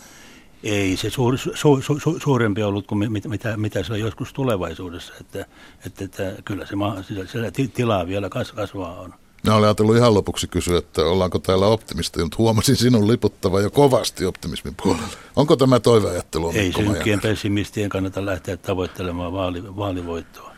[0.63, 4.33] ei se suur, su, su, su, suurempi ollut kuin mit, mitä, mitä se on joskus
[4.33, 5.45] tulevaisuudessa, että,
[5.85, 9.13] että, että kyllä se maa, siellä tilaa vielä kasvaa on.
[9.43, 13.69] Mä olen ajatellut ihan lopuksi kysyä, että ollaanko täällä optimisti, mutta huomasin sinun liputtava jo
[13.69, 15.07] kovasti optimismin puolella.
[15.35, 16.51] Onko tämä toiveajattelu?
[16.55, 20.53] Ei synkkien pessimistien kannata lähteä tavoittelemaan vaali, vaalivoittoa.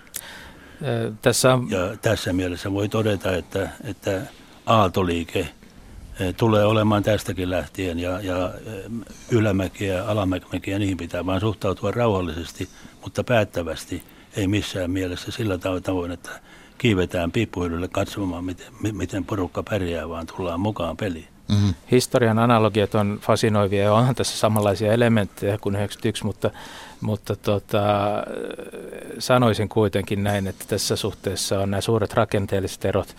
[1.21, 1.59] Tässä.
[1.69, 4.21] Ja tässä mielessä voi todeta, että, että
[4.65, 5.49] aaltoliike–
[6.37, 8.51] tulee olemaan tästäkin lähtien ja, ja
[9.31, 12.69] ylämäkiä ja alamäkiä, niihin pitää vaan suhtautua rauhallisesti,
[13.01, 14.03] mutta päättävästi,
[14.37, 16.29] ei missään mielessä sillä tavoin, että
[16.77, 21.27] kiivetään piippuhyllylle katsomaan, miten, miten porukka pärjää, vaan tullaan mukaan peliin.
[21.49, 21.73] Mm-hmm.
[21.91, 26.51] Historian analogiat on fasinoivia ja onhan tässä samanlaisia elementtejä kuin 91, mutta,
[27.01, 27.83] mutta tota,
[29.19, 33.15] sanoisin kuitenkin näin, että tässä suhteessa on nämä suuret rakenteelliset erot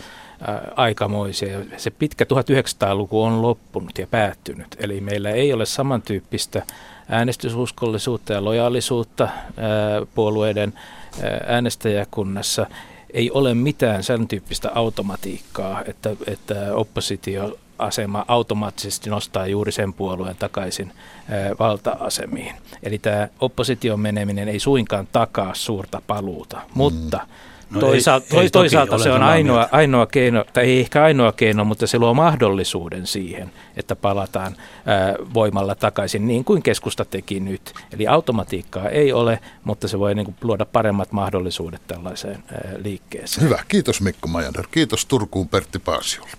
[0.77, 1.59] aikamoisia.
[1.77, 6.63] Se pitkä 1900-luku on loppunut ja päättynyt, eli meillä ei ole samantyyppistä
[7.09, 9.29] äänestysuskollisuutta ja lojaalisuutta
[10.15, 10.73] puolueiden
[11.47, 12.67] äänestäjäkunnassa.
[13.13, 20.37] Ei ole mitään sen tyyppistä automatiikkaa, että, että oppositio asema automaattisesti nostaa juuri sen puolueen
[20.37, 20.93] takaisin
[21.59, 22.55] valta-asemiin.
[22.83, 28.51] Eli tämä opposition meneminen ei suinkaan takaa suurta paluuta, mutta mm No toisaalta ei, ei
[28.51, 33.07] toisaalta se on ainoa, ainoa keino, tai ei ehkä ainoa keino, mutta se luo mahdollisuuden
[33.07, 34.57] siihen, että palataan
[34.87, 37.73] ää, voimalla takaisin, niin kuin keskusta teki nyt.
[37.93, 43.45] Eli automatiikkaa ei ole, mutta se voi niin kuin, luoda paremmat mahdollisuudet tällaiseen ää, liikkeeseen.
[43.45, 44.67] Hyvä, kiitos Mikko Majander.
[44.71, 46.31] Kiitos Turkuun Pertti Paasiolle.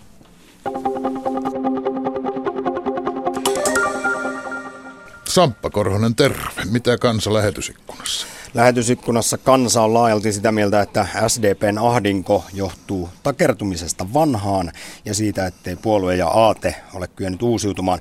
[5.27, 6.61] Samppa Korhonen, terve.
[6.71, 8.27] Mitä kansa lähetysikkunassa?
[8.53, 14.71] Lähetysikkunassa kansa on laajalti sitä mieltä, että SDPn ahdinko johtuu takertumisesta vanhaan
[15.05, 17.99] ja siitä, ettei puolue ja aate ole kyennyt uusiutumaan.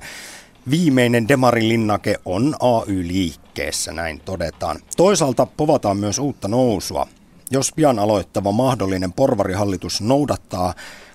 [0.69, 4.79] Viimeinen demarin linnake on AY-liikkeessä, näin todetaan.
[4.97, 7.07] Toisaalta povataan myös uutta nousua.
[7.51, 10.73] Jos pian aloittava mahdollinen porvarihallitus noudattaa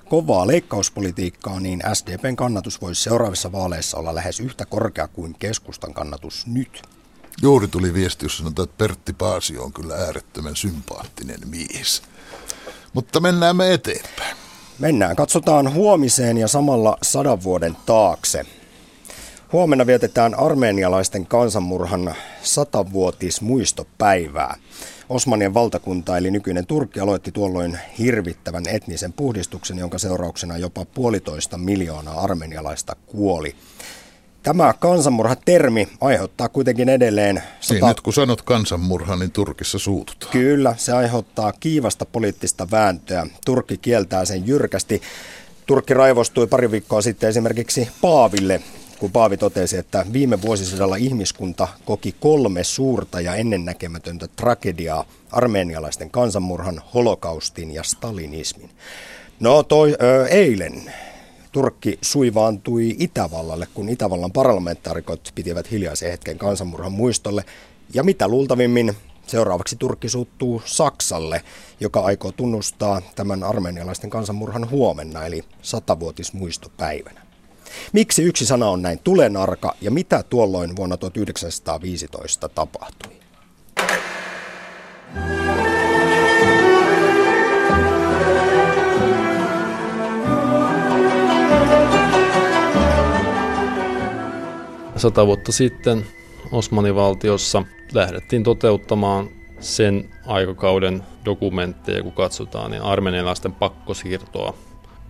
[0.08, 6.46] kovaa leikkauspolitiikkaa, niin SDPn kannatus voisi seuraavissa vaaleissa olla lähes yhtä korkea kuin keskustan kannatus
[6.46, 6.95] nyt.
[7.42, 12.02] Juuri tuli viesti, jossa sanotaan, että Pertti Paasio on kyllä äärettömän sympaattinen mies.
[12.92, 14.36] Mutta mennään me eteenpäin.
[14.78, 15.16] Mennään.
[15.16, 18.44] Katsotaan huomiseen ja samalla sadan vuoden taakse.
[19.52, 24.56] Huomenna vietetään armeenialaisten kansanmurhan satavuotismuistopäivää.
[25.08, 32.20] Osmanien valtakunta eli nykyinen Turkki aloitti tuolloin hirvittävän etnisen puhdistuksen, jonka seurauksena jopa puolitoista miljoonaa
[32.20, 33.56] armenialaista kuoli.
[34.46, 37.42] Tämä kansanmurha-termi aiheuttaa kuitenkin edelleen...
[37.60, 37.74] Sata...
[37.74, 40.32] Niin, nyt kun sanot kansanmurha, niin Turkissa suututaan.
[40.32, 43.26] Kyllä, se aiheuttaa kiivasta poliittista vääntöä.
[43.44, 45.02] Turkki kieltää sen jyrkästi.
[45.66, 48.60] Turkki raivostui pari viikkoa sitten esimerkiksi Paaville,
[48.98, 56.82] kun Paavi totesi, että viime vuosisadalla ihmiskunta koki kolme suurta ja ennennäkemätöntä tragediaa, armeenialaisten kansanmurhan,
[56.94, 58.70] holokaustin ja stalinismin.
[59.40, 60.92] No toi, ö, eilen
[61.56, 67.44] Turkki suivaantui Itävallalle, kun Itävallan parlamentaarikot pitivät hiljaisen hetken kansanmurhan muistolle.
[67.94, 71.42] Ja mitä luultavimmin seuraavaksi Turkki suuttuu Saksalle,
[71.80, 77.22] joka aikoo tunnustaa tämän armenialaisten kansanmurhan huomenna, eli satavuotismuistopäivänä.
[77.92, 83.25] Miksi yksi sana on näin tulenarka ja mitä tuolloin vuonna 1915 tapahtui?
[94.96, 96.06] Sata vuotta sitten
[96.52, 99.28] Osmanivaltiossa lähdettiin toteuttamaan
[99.60, 104.54] sen aikakauden dokumentteja, kun katsotaan, niin armenialaisten pakkosiirtoa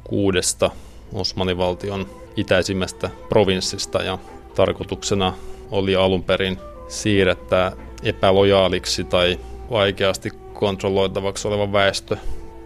[0.04, 0.70] kuudesta
[1.12, 4.18] Osmanivaltion itäisimmästä provinssista ja
[4.54, 5.32] tarkoituksena
[5.70, 7.72] oli alun perin siirrettää
[8.02, 9.38] epälojaaliksi tai
[9.70, 12.16] vaikeasti kontrolloitavaksi oleva väestö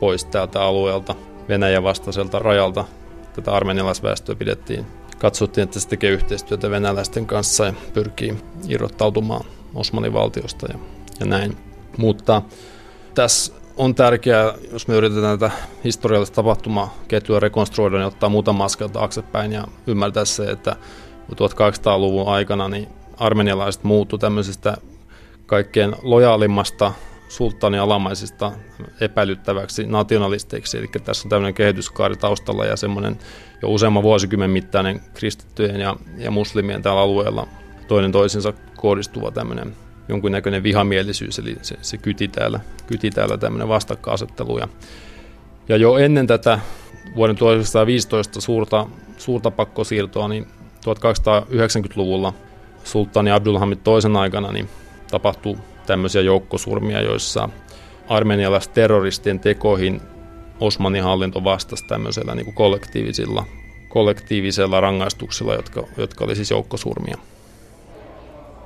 [0.00, 1.14] pois tältä alueelta
[1.48, 2.84] Venäjän vastaiselta rajalta.
[3.32, 4.99] Tätä armenialaisväestöä pidettiin.
[5.20, 8.36] Katsottiin, että se tekee yhteistyötä venäläisten kanssa ja pyrkii
[8.68, 10.78] irrottautumaan Osmanin valtiosta ja,
[11.20, 11.56] ja näin.
[11.96, 12.42] Mutta
[13.14, 15.54] tässä on tärkeää, jos me yritetään tätä
[15.84, 20.76] historiallista tapahtumaketjua rekonstruoida, niin ottaa muutama askel taaksepäin ja ymmärtää se, että
[21.32, 24.76] 1800-luvun aikana niin armenialaiset muuttu tämmöisestä
[25.46, 26.92] kaikkein lojaalimmasta
[27.30, 28.52] sulttaanin alamaisista
[29.00, 30.78] epäilyttäväksi nationalisteiksi.
[30.78, 33.18] Eli tässä on tämmöinen kehityskaari taustalla ja semmoinen
[33.62, 37.48] jo useamman vuosikymmen mittainen kristittyjen ja, ja muslimien tällä alueella
[37.88, 39.72] toinen toisensa kohdistuva tämmöinen
[40.08, 44.58] jonkunnäköinen vihamielisyys, eli se, se kyti täällä, kyti täällä tämmöinen vastakkainasettelu.
[44.58, 44.68] Ja,
[45.68, 46.58] ja jo ennen tätä
[47.16, 48.86] vuoden 1915 suurta,
[49.18, 52.32] suurta pakkosiirtoa, niin 1290-luvulla
[52.84, 54.68] sulttaani Abdulhamid toisen aikana niin
[55.10, 57.48] tapahtui tämmöisiä joukkosurmia, joissa
[58.08, 60.00] armenialaisterroristien tekoihin
[60.60, 63.44] Osmanin hallinto vastasi tämmöisellä niin kuin kollektiivisilla,
[63.88, 67.16] kollektiivisella rangaistuksilla, jotka, jotka oli siis joukkosurmia.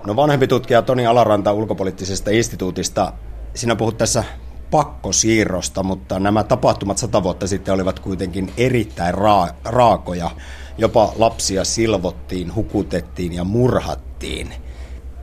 [0.06, 3.12] No vanhempi tutkija Toni Alaranta ulkopoliittisesta instituutista,
[3.54, 4.24] sinä puhut tässä
[4.70, 10.30] pakkosiirrosta, mutta nämä tapahtumat sata vuotta sitten olivat kuitenkin erittäin raa- raakoja.
[10.78, 14.54] Jopa lapsia silvottiin, hukutettiin ja murhattiin.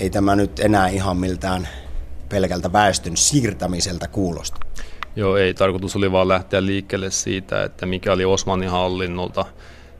[0.01, 1.67] Ei tämä nyt enää ihan miltään
[2.29, 4.57] pelkältä väestön siirtämiseltä kuulosta.
[5.15, 5.53] Joo, ei.
[5.53, 9.45] Tarkoitus oli vaan lähteä liikkeelle siitä, että mikä oli Osmanin hallinnolta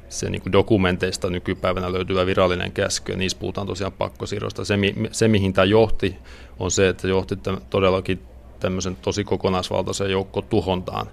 [0.10, 4.66] se niin kuin dokumenteista nykypäivänä löytyvä virallinen käsky, ja niissä puhutaan tosiaan pakkosiirrosta.
[4.66, 4.76] Se,
[5.12, 6.16] se, mihin tämä johti,
[6.60, 7.38] on se, että johti
[7.70, 8.22] todellakin
[8.60, 11.08] tämmöisen tosi kokonaisvaltaisen joukko tuhontaan.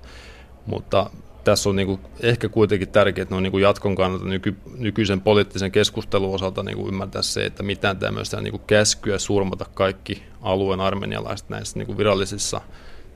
[0.67, 1.11] Mutta
[1.49, 5.21] tässä on niin kuin ehkä kuitenkin tärkeää, että on niin kuin jatkon kannalta nyky, nykyisen
[5.21, 10.23] poliittisen keskustelun osalta niin kuin ymmärtää se, että mitään tämmöistä niin kuin käskyä surmata kaikki
[10.43, 12.61] alueen armenialaiset näissä niin kuin virallisissa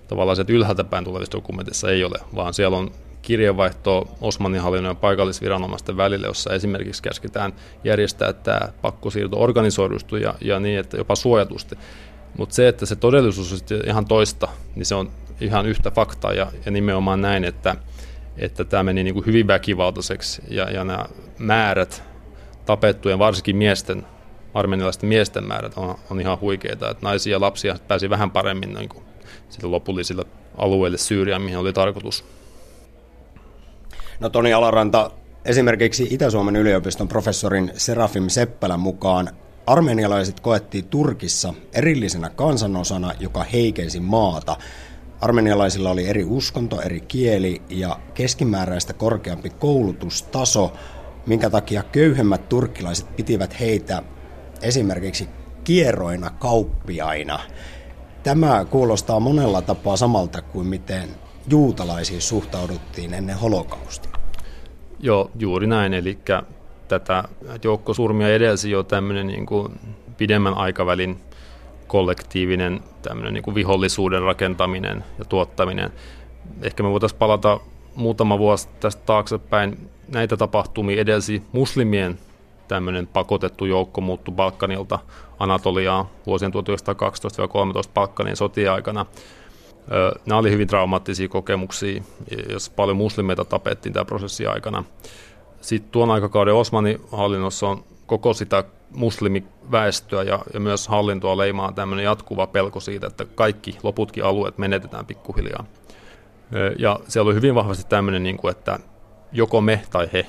[0.09, 2.91] tavallaan ylhäältä päin tulevissa dokumenteissa ei ole, vaan siellä on
[3.23, 7.53] kirjeenvaihtoa Osmanin ja paikallisviranomaisten välillä, jossa esimerkiksi käsketään
[7.85, 11.79] järjestää tämä pakkosiirto organisoidusti ja, ja niin, että jopa suojatusti.
[12.39, 16.53] Mutta se, että se todellisuus on ihan toista, niin se on ihan yhtä faktaa ja,
[16.65, 17.77] ja nimenomaan näin, että,
[18.37, 21.07] että tämä meni niin kuin hyvin väkivaltaiseksi ja, ja nämä
[21.39, 22.03] määrät
[22.67, 24.07] tapettujen, varsinkin miesten,
[24.55, 28.89] armenialaisten miesten määrät on, on ihan huikeita, että naisia ja lapsia pääsi vähän paremmin niin
[28.89, 29.05] kuin
[29.63, 30.25] lopullisille
[30.57, 32.25] alueille Syyriaan, mihin oli tarkoitus.
[34.21, 35.11] No Toni Alaranta,
[35.45, 39.31] esimerkiksi Itä-Suomen yliopiston professorin Serafim Seppälän mukaan
[39.67, 44.57] armenialaiset koettiin Turkissa erillisenä kansanosana, joka heikensi maata.
[45.23, 50.73] Armenialaisilla oli eri uskonto, eri kieli ja keskimääräistä korkeampi koulutustaso,
[51.27, 54.03] minkä takia köyhemmät turkkilaiset pitivät heitä
[54.63, 55.29] esimerkiksi
[55.65, 57.41] kierroina kauppiaina.
[58.23, 61.09] Tämä kuulostaa monella tapaa samalta kuin miten
[61.51, 64.13] juutalaisiin suhtauduttiin ennen holokaustia.
[65.01, 65.95] Joo, juuri näin.
[65.95, 66.19] Eli
[66.89, 67.25] tätä
[67.65, 69.81] joukkosurmia edelsi jo tämmöinen niin kuin
[70.17, 71.21] pidemmän aikavälin
[71.93, 75.93] kollektiivinen tämmöinen niin kuin vihollisuuden rakentaminen ja tuottaminen.
[76.63, 77.61] Ehkä me voitaisiin palata
[77.95, 79.91] muutama vuosi tästä taaksepäin.
[80.09, 82.19] Näitä tapahtumia edelsi muslimien
[82.69, 84.99] tämmöinen pakotettu joukko muuttui Balkanilta
[85.39, 86.57] Anatoliaan vuosien 1912-13
[87.95, 89.07] Balkanin sotien aikana.
[90.27, 92.03] Nämä oli hyvin traumaattisia kokemuksia,
[92.49, 94.85] jos paljon muslimeita tapettiin tämän prosessin aikana.
[95.61, 102.05] Sitten tuon aikakauden Osmanin hallinnossa on koko sitä muslimiväestöä ja, ja myös hallintoa leimaa tämmöinen
[102.05, 105.65] jatkuva pelko siitä, että kaikki loputkin alueet menetetään pikkuhiljaa.
[106.79, 108.79] Ja siellä oli hyvin vahvasti tämmöinen, niin kuin, että
[109.33, 110.27] joko me tai he,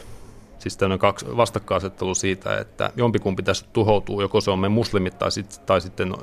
[0.60, 5.32] siis tämmöinen kaksi vastakkainasettelu siitä, että jompikumpi tässä tuhoutuu, joko se on me muslimit tai,
[5.32, 6.14] sit, tai, sitten,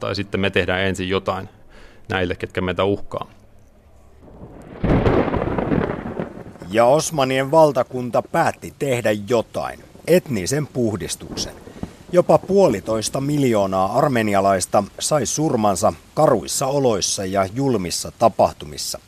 [0.00, 1.48] tai sitten me tehdään ensin jotain
[2.08, 3.30] näille, ketkä meitä uhkaa.
[6.70, 11.52] Ja Osmanien valtakunta päätti tehdä jotain, etnisen puhdistuksen.
[12.12, 18.98] Jopa puolitoista miljoonaa armenialaista sai surmansa karuissa oloissa ja julmissa tapahtumissa.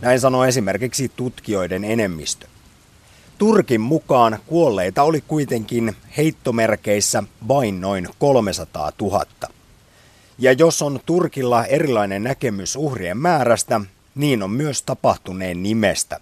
[0.00, 2.46] Näin sanoi esimerkiksi tutkijoiden enemmistö.
[3.38, 9.24] Turkin mukaan kuolleita oli kuitenkin heittomerkeissä vain noin 300 000.
[10.38, 13.80] Ja jos on Turkilla erilainen näkemys uhrien määrästä,
[14.14, 16.20] niin on myös tapahtuneen nimestä.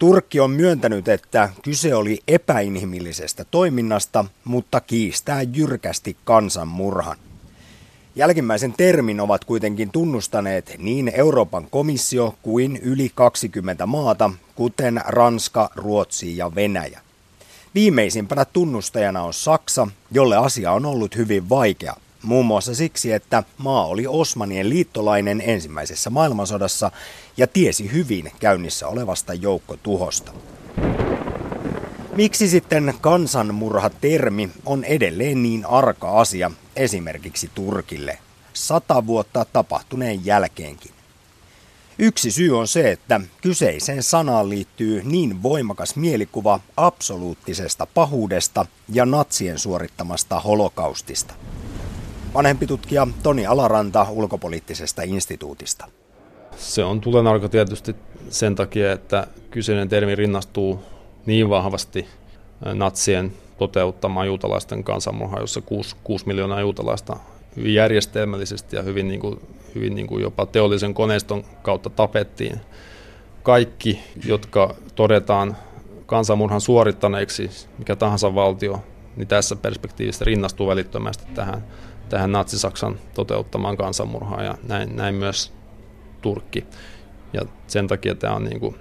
[0.00, 7.16] Turkki on myöntänyt, että kyse oli epäinhimillisestä toiminnasta, mutta kiistää jyrkästi kansanmurhan.
[8.16, 16.36] Jälkimmäisen termin ovat kuitenkin tunnustaneet niin Euroopan komissio kuin yli 20 maata, kuten Ranska, Ruotsi
[16.36, 17.00] ja Venäjä.
[17.74, 21.96] Viimeisimpänä tunnustajana on Saksa, jolle asia on ollut hyvin vaikea.
[22.22, 26.90] Muun muassa siksi, että maa oli Osmanien liittolainen ensimmäisessä maailmansodassa
[27.36, 30.32] ja tiesi hyvin käynnissä olevasta joukkotuhosta.
[32.16, 38.18] Miksi sitten kansanmurha-termi on edelleen niin arka asia esimerkiksi Turkille
[38.52, 40.92] sata vuotta tapahtuneen jälkeenkin?
[41.98, 49.58] Yksi syy on se, että kyseiseen sanaan liittyy niin voimakas mielikuva absoluuttisesta pahuudesta ja natsien
[49.58, 51.34] suorittamasta holokaustista.
[52.34, 55.86] Vanhempi tutkija Toni Alaranta ulkopoliittisesta instituutista.
[56.56, 57.96] Se on tulenarko tietysti
[58.28, 60.80] sen takia, että kyseinen termi rinnastuu
[61.26, 62.06] niin vahvasti
[62.74, 67.16] natsien toteuttamaan juutalaisten kansanmurhaa, jossa 6, 6 miljoonaa juutalaista
[67.56, 69.40] hyvin järjestelmällisesti ja hyvin, niin kuin,
[69.74, 72.60] hyvin niin kuin jopa teollisen koneiston kautta tapettiin.
[73.42, 75.56] Kaikki, jotka todetaan
[76.06, 78.82] kansanmurhan suorittaneeksi, mikä tahansa valtio,
[79.16, 81.64] niin tässä perspektiivissä rinnastuu välittömästi tähän,
[82.10, 85.52] tähän Natsi-Saksan toteuttamaan kansanmurhaan ja näin, näin myös
[86.22, 86.64] Turkki.
[87.32, 88.76] Ja sen takia tämä on niin kuin...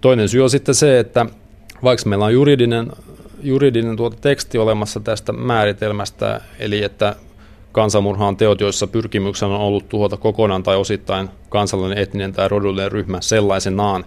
[0.00, 1.26] Toinen syy on sitten se, että
[1.82, 2.92] vaikka meillä on juridinen,
[3.42, 7.16] juridinen tuota teksti olemassa tästä määritelmästä, eli että
[7.72, 12.92] kansanmurha on teot, joissa pyrkimyksenä on ollut tuhota kokonaan tai osittain kansallinen, etninen tai rodullinen
[12.92, 14.04] ryhmä sellaisenaan,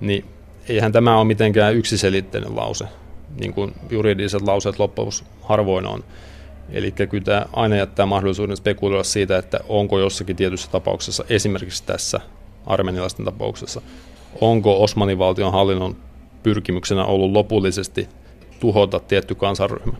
[0.00, 0.24] niin
[0.68, 2.84] eihän tämä ole mitenkään yksiselitteinen lause,
[3.40, 5.10] niin kuin juridiset lauseet loppujen
[5.42, 6.04] harvoin on.
[6.72, 12.20] Eli kyllä tämä aina jättää mahdollisuuden spekuloida siitä, että onko jossakin tietyssä tapauksessa, esimerkiksi tässä
[12.66, 13.82] armenialaisten tapauksessa,
[14.40, 15.96] onko Osmanin valtion hallinnon
[16.42, 18.08] pyrkimyksenä ollut lopullisesti
[18.60, 19.96] tuhota tietty kansanryhmä.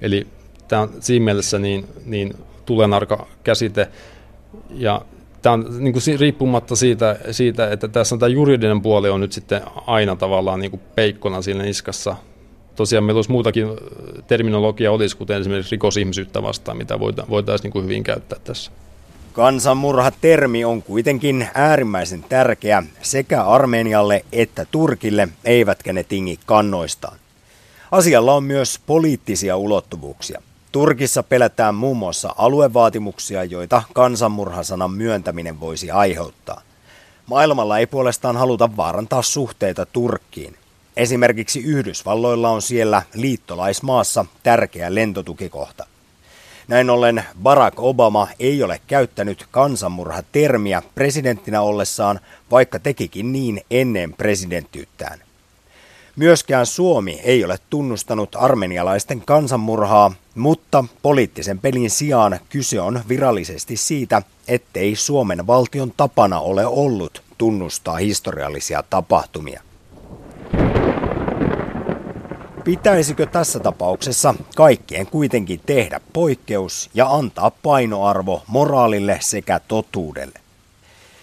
[0.00, 0.26] Eli
[0.68, 2.34] tämä on siinä mielessä niin, niin
[2.66, 3.88] tulenarka käsite,
[4.70, 5.02] ja
[5.42, 9.32] tämä on niin kuin riippumatta siitä, siitä, että tässä on tämä juridinen puoli on nyt
[9.32, 12.16] sitten aina tavallaan niin kuin peikkona siinä niskassa.
[12.76, 13.66] Tosiaan meillä olisi muutakin
[14.26, 18.70] terminologia olisi, kuten esimerkiksi rikosihmisyyttä vastaan, mitä voitaisiin niin hyvin käyttää tässä.
[19.32, 27.18] Kansanmurha-termi on kuitenkin äärimmäisen tärkeä sekä Armenialle että Turkille, eivätkä ne tingi kannoistaan.
[27.90, 30.42] Asialla on myös poliittisia ulottuvuuksia.
[30.72, 36.60] Turkissa pelätään muun muassa aluevaatimuksia, joita kansanmurhasanan myöntäminen voisi aiheuttaa.
[37.26, 40.56] Maailmalla ei puolestaan haluta vaarantaa suhteita Turkkiin.
[40.96, 45.86] Esimerkiksi Yhdysvalloilla on siellä liittolaismaassa tärkeä lentotukikohta.
[46.68, 52.20] Näin ollen Barack Obama ei ole käyttänyt kansanmurha-termiä presidenttinä ollessaan,
[52.50, 55.18] vaikka tekikin niin ennen presidenttiyttään.
[56.16, 64.22] Myöskään Suomi ei ole tunnustanut armenialaisten kansanmurhaa, mutta poliittisen pelin sijaan kyse on virallisesti siitä,
[64.48, 69.65] ettei Suomen valtion tapana ole ollut tunnustaa historiallisia tapahtumia.
[72.66, 80.40] Pitäisikö tässä tapauksessa kaikkien kuitenkin tehdä poikkeus ja antaa painoarvo moraalille sekä totuudelle?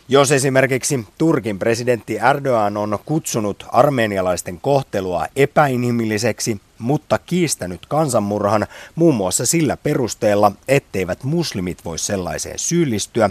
[0.09, 9.45] Jos esimerkiksi Turkin presidentti Erdogan on kutsunut armenialaisten kohtelua epäinhimilliseksi, mutta kiistänyt kansanmurhan muun muassa
[9.45, 13.29] sillä perusteella, etteivät muslimit voi sellaiseen syyllistyä,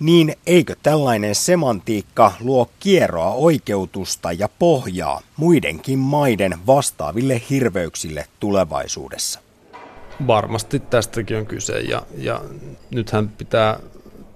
[0.00, 9.40] niin eikö tällainen semantiikka luo kierroa oikeutusta ja pohjaa muidenkin maiden vastaaville hirveyksille tulevaisuudessa?
[10.26, 12.40] Varmasti tästäkin on kyse ja, ja
[12.90, 13.80] nythän pitää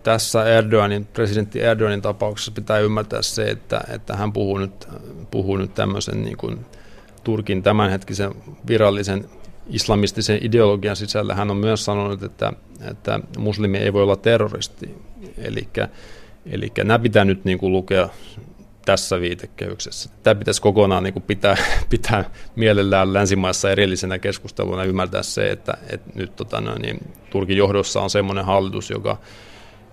[0.02, 4.88] tässä Erdoganin, presidentti Erdoganin tapauksessa pitää ymmärtää se, että, että hän puhuu nyt,
[5.30, 6.66] puhuu nyt tämmöisen niin kuin
[7.24, 8.34] Turkin tämänhetkisen
[8.68, 9.28] virallisen
[9.66, 11.34] islamistisen ideologian sisällä.
[11.34, 12.52] Hän on myös sanonut, että,
[12.90, 14.94] että muslimi ei voi olla terroristi.
[16.46, 18.08] Eli nämä pitää nyt niin kuin lukea
[18.86, 20.10] tässä viitekehyksessä.
[20.22, 21.56] Tämä pitäisi kokonaan niin kuin pitää,
[21.90, 28.10] pitää mielellään länsimaissa erillisenä keskusteluna ymmärtää se, että, että nyt tota, niin, Turkin johdossa on
[28.10, 29.18] sellainen hallitus, joka,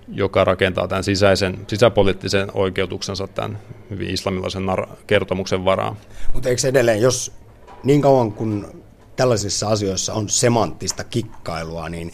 [0.08, 3.60] joka rakentaa tämän sisäisen, sisäpoliittisen oikeutuksensa tämän
[3.90, 4.64] hyvin islamilaisen
[5.08, 5.98] kertomuksen varaan.
[6.34, 7.32] Mutta eikö edelleen, jos
[7.84, 8.84] niin kauan kun
[9.16, 12.12] tällaisissa asioissa on semanttista kikkailua, niin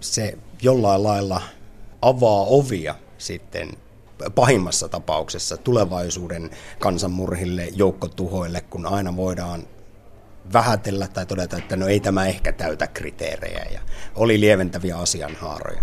[0.00, 1.42] se jollain lailla
[2.02, 3.70] avaa ovia sitten
[4.34, 9.62] pahimmassa tapauksessa tulevaisuuden kansanmurhille, joukkotuhoille, kun aina voidaan
[10.52, 13.80] vähätellä tai todeta, että no ei tämä ehkä täytä kriteerejä ja
[14.14, 15.82] oli lieventäviä asianhaaroja.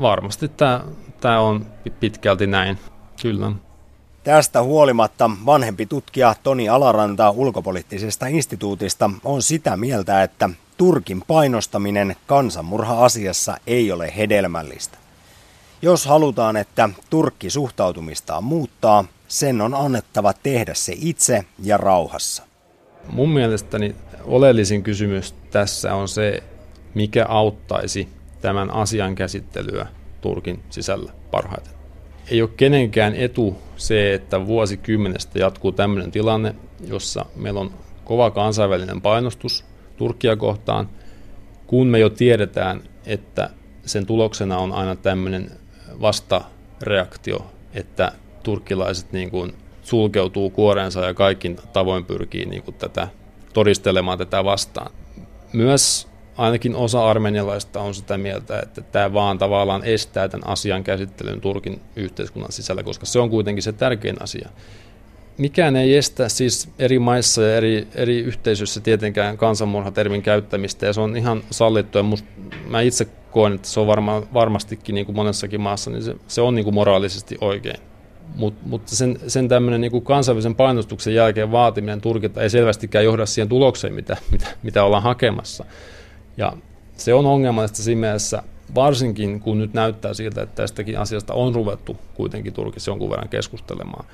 [0.00, 0.84] Varmasti tämä,
[1.20, 1.66] tämä on
[2.00, 2.78] pitkälti näin,
[3.22, 3.52] kyllä.
[4.24, 10.50] Tästä huolimatta vanhempi tutkija Toni Alaranta ulkopoliittisesta instituutista on sitä mieltä, että
[10.80, 14.98] Turkin painostaminen kansanmurha-asiassa ei ole hedelmällistä.
[15.82, 22.42] Jos halutaan, että Turkki suhtautumistaan muuttaa, sen on annettava tehdä se itse ja rauhassa.
[23.08, 26.42] Mun mielestäni oleellisin kysymys tässä on se,
[26.94, 28.08] mikä auttaisi
[28.40, 29.86] tämän asian käsittelyä
[30.20, 31.72] Turkin sisällä parhaiten.
[32.30, 36.54] Ei ole kenenkään etu se, että vuosikymmenestä jatkuu tämmöinen tilanne,
[36.86, 37.70] jossa meillä on
[38.04, 39.69] kova kansainvälinen painostus
[40.00, 40.88] Turkia kohtaan,
[41.66, 43.50] kun me jo tiedetään, että
[43.86, 45.50] sen tuloksena on aina tämmöinen
[46.00, 53.08] vastareaktio, että turkkilaiset niin kuin sulkeutuu kuoreensa ja kaikin tavoin pyrkii niin kuin tätä
[53.52, 54.92] todistelemaan tätä vastaan.
[55.52, 61.40] Myös ainakin osa armenialaista on sitä mieltä, että tämä vaan tavallaan estää tämän asian käsittelyn
[61.40, 64.48] Turkin yhteiskunnan sisällä, koska se on kuitenkin se tärkein asia.
[65.40, 71.00] Mikään ei estä siis eri maissa ja eri, eri yhteisöissä tietenkään kansanmurhatermin käyttämistä, ja se
[71.00, 72.26] on ihan sallittu, ja must,
[72.68, 76.40] mä itse koen, että se on varma, varmastikin niin kuin monessakin maassa, niin se, se
[76.40, 77.80] on niin kuin moraalisesti oikein.
[78.34, 83.48] Mut, mutta sen, sen tämmöinen niin kansainvälisen painostuksen jälkeen vaatiminen Turkilta ei selvästikään johda siihen
[83.48, 85.64] tulokseen, mitä, mitä, mitä ollaan hakemassa.
[86.36, 86.52] Ja
[86.96, 88.42] se on ongelmallista siinä mielessä,
[88.74, 94.04] varsinkin kun nyt näyttää siltä, että tästäkin asiasta on ruvettu kuitenkin Turkissa jonkun verran keskustelemaan.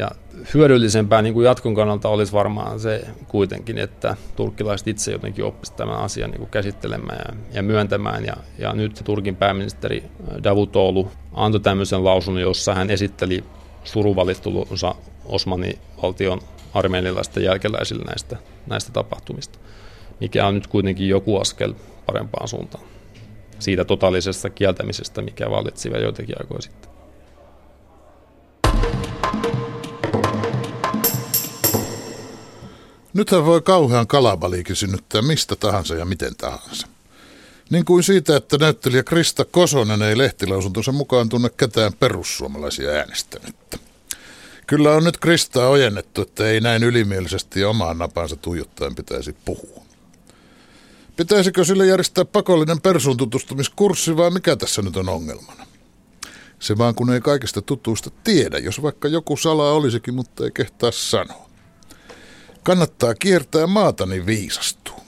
[0.00, 0.10] Ja
[0.54, 5.96] hyödyllisempää niin kuin jatkon kannalta olisi varmaan se kuitenkin, että turkkilaiset itse jotenkin oppisivat tämän
[5.96, 8.24] asian niin kuin käsittelemään ja, ja myöntämään.
[8.24, 10.04] Ja, ja nyt Turkin pääministeri
[10.44, 13.44] Davutoglu antoi tämmöisen lausunnon, jossa hän esitteli
[13.84, 14.94] suruvalittelunsa
[15.24, 16.40] Osmanin valtion
[16.74, 18.36] armeenilaisten jälkeläisille näistä,
[18.66, 19.58] näistä tapahtumista
[20.20, 21.74] mikä on nyt kuitenkin joku askel
[22.06, 22.84] parempaan suuntaan
[23.58, 26.99] siitä totaalisesta kieltämisestä, mikä vallitsi vielä joitakin aikoja sitten.
[33.14, 36.86] Nythän voi kauhean kalabaliikin synnyttää mistä tahansa ja miten tahansa.
[37.70, 43.78] Niin kuin siitä, että näyttelijä Krista Kosonen ei lehtilausuntonsa mukaan tunne ketään perussuomalaisia äänestänyttä.
[44.66, 49.82] Kyllä on nyt Kristaa ojennettu, että ei näin ylimielisesti omaan napansa tuijottaen pitäisi puhua.
[51.16, 55.66] Pitäisikö sille järjestää pakollinen persuun tutustumiskurssi vai mikä tässä nyt on ongelmana?
[56.58, 60.90] Se vaan kun ei kaikista tutuista tiedä, jos vaikka joku salaa olisikin, mutta ei kehtaa
[60.90, 61.49] sanoa.
[62.62, 65.00] Kannattaa kiertää maata, niin viisastuu.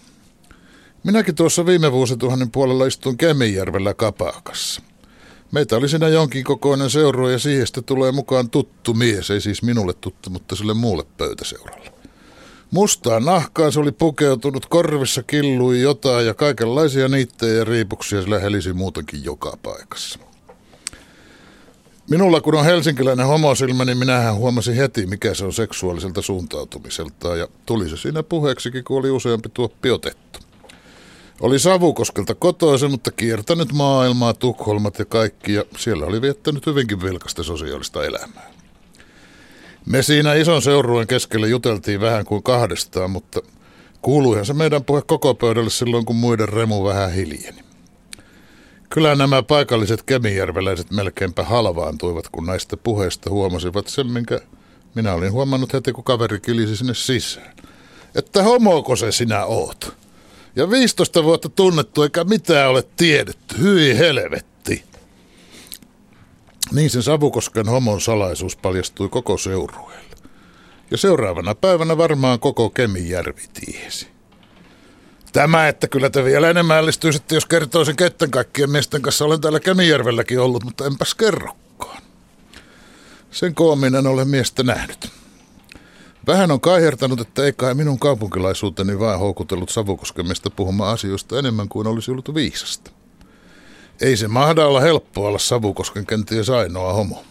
[1.04, 4.82] Minäkin tuossa viime vuosituhannen puolella istuin Kemijärvellä kapakassa.
[5.52, 9.92] Meitä oli siinä jonkin kokoinen seuro ja siihen tulee mukaan tuttu mies, ei siis minulle
[9.92, 11.92] tuttu, mutta sille muulle pöytäseuralle.
[12.70, 18.72] Mustaan nahkaan se oli pukeutunut, korvissa killui jotain ja kaikenlaisia niittejä ja riipuksia sillä helisi
[18.72, 20.18] muutenkin joka paikassa.
[22.12, 27.48] Minulla kun on helsinkiläinen homosilmä, niin minähän huomasin heti, mikä se on seksuaaliselta suuntautumiselta ja
[27.66, 30.38] tuli se siinä puheeksikin, kun oli useampi tuoppi otettu.
[31.40, 37.42] Oli Savukoskelta kotoisin, mutta kiertänyt maailmaa, Tukholmat ja kaikki, ja siellä oli viettänyt hyvinkin vilkasta
[37.42, 38.50] sosiaalista elämää.
[39.86, 43.40] Me siinä ison seurueen keskellä juteltiin vähän kuin kahdestaan, mutta
[44.02, 47.71] kuuluihan se meidän puhe koko pöydälle silloin, kun muiden remu vähän hiljeni.
[48.92, 54.40] Kyllä nämä paikalliset kemijärveläiset melkeinpä halvaantuivat, kun näistä puheista huomasivat sen, minkä
[54.94, 57.56] minä olin huomannut heti, kun kaveri kilisi sinne sisään.
[58.14, 59.96] Että homoko se sinä oot?
[60.56, 63.58] Ja 15 vuotta tunnettu eikä mitään ole tiedetty.
[63.58, 64.84] Hyi helvetti.
[66.72, 70.16] Niin sen Savukosken homon salaisuus paljastui koko seurueelle.
[70.90, 74.08] Ja seuraavana päivänä varmaan koko Kemijärvi tiesi.
[75.32, 79.24] Tämä, että kyllä te vielä enemmän ällistyisitte, jos kertoisin ketten kaikkien miesten kanssa.
[79.24, 82.02] Olen täällä Kemijärvelläkin ollut, mutta enpäs kerrokaan.
[83.30, 85.10] Sen koominen olen miestä nähnyt.
[86.26, 91.86] Vähän on kaihertanut, että ei kai minun kaupunkilaisuuteni vaan houkutellut Savukoskemista puhumaan asioista enemmän kuin
[91.86, 92.90] olisi ollut viisasta.
[94.00, 97.24] Ei se mahda olla helppoa olla Savukosken kenties ainoa homo.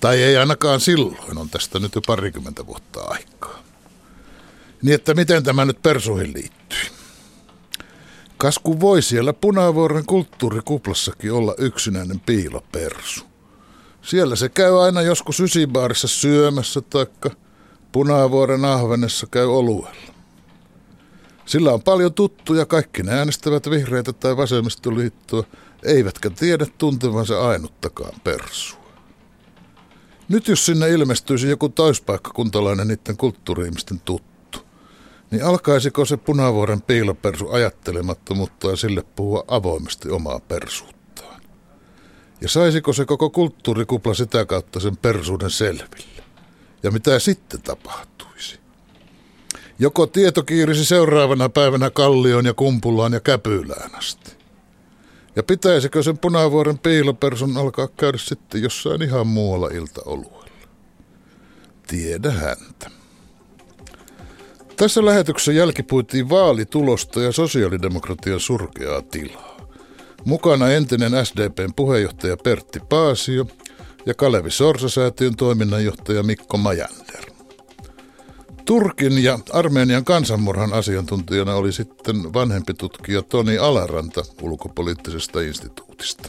[0.00, 3.62] Tai ei ainakaan silloin, on tästä nyt jo parikymmentä vuotta aikaa.
[4.82, 6.99] Niin että miten tämä nyt persuihin liittyy?
[8.40, 13.24] Kasku voi siellä Punavuoren kulttuurikuplassakin olla yksinäinen piilopersu.
[14.02, 17.30] Siellä se käy aina joskus ysibaarissa syömässä taikka
[17.92, 20.14] Punavuoren ahvenessa käy oluella.
[21.46, 25.44] Sillä on paljon tuttuja, kaikki ne äänestävät vihreitä tai vasemmistoliittoa,
[25.82, 28.80] eivätkä tiedä tuntevansa ainuttakaan persua.
[30.28, 34.29] Nyt jos sinne ilmestyisi joku toispaikkakuntalainen niiden kulttuuriimisten tuttu,
[35.30, 41.42] niin alkaisiko se punavuoren piilopersu ajattelemattomuutta ja sille puhua avoimesti omaa persuuttaan?
[42.40, 46.22] Ja saisiko se koko kulttuurikupla sitä kautta sen persuuden selville?
[46.82, 48.60] Ja mitä sitten tapahtuisi?
[49.78, 54.36] Joko tieto kiirisi seuraavana päivänä Kallioon ja Kumpulaan ja Käpylään asti?
[55.36, 60.50] Ja pitäisikö sen punavuoren piiloperson alkaa käydä sitten jossain ihan muualla iltaolueella?
[61.86, 62.99] Tiedä häntä.
[64.80, 69.56] Tässä lähetyksessä jälkipuitiin vaalitulosta ja sosiaalidemokratian surkeaa tilaa.
[70.24, 73.46] Mukana entinen SDPn puheenjohtaja Pertti Paasio
[74.06, 77.24] ja Kalevi Sorsa-säätiön toiminnanjohtaja Mikko Majander.
[78.64, 86.28] Turkin ja Armenian kansanmurhan asiantuntijana oli sitten vanhempi tutkija Toni Alaranta ulkopoliittisesta instituutista.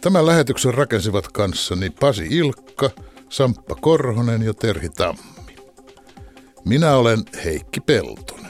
[0.00, 2.90] Tämän lähetyksen rakensivat kanssani Pasi Ilkka,
[3.28, 5.37] Samppa Korhonen ja Terhi Tammi.
[6.68, 8.47] Minä olen Heikki Pelto.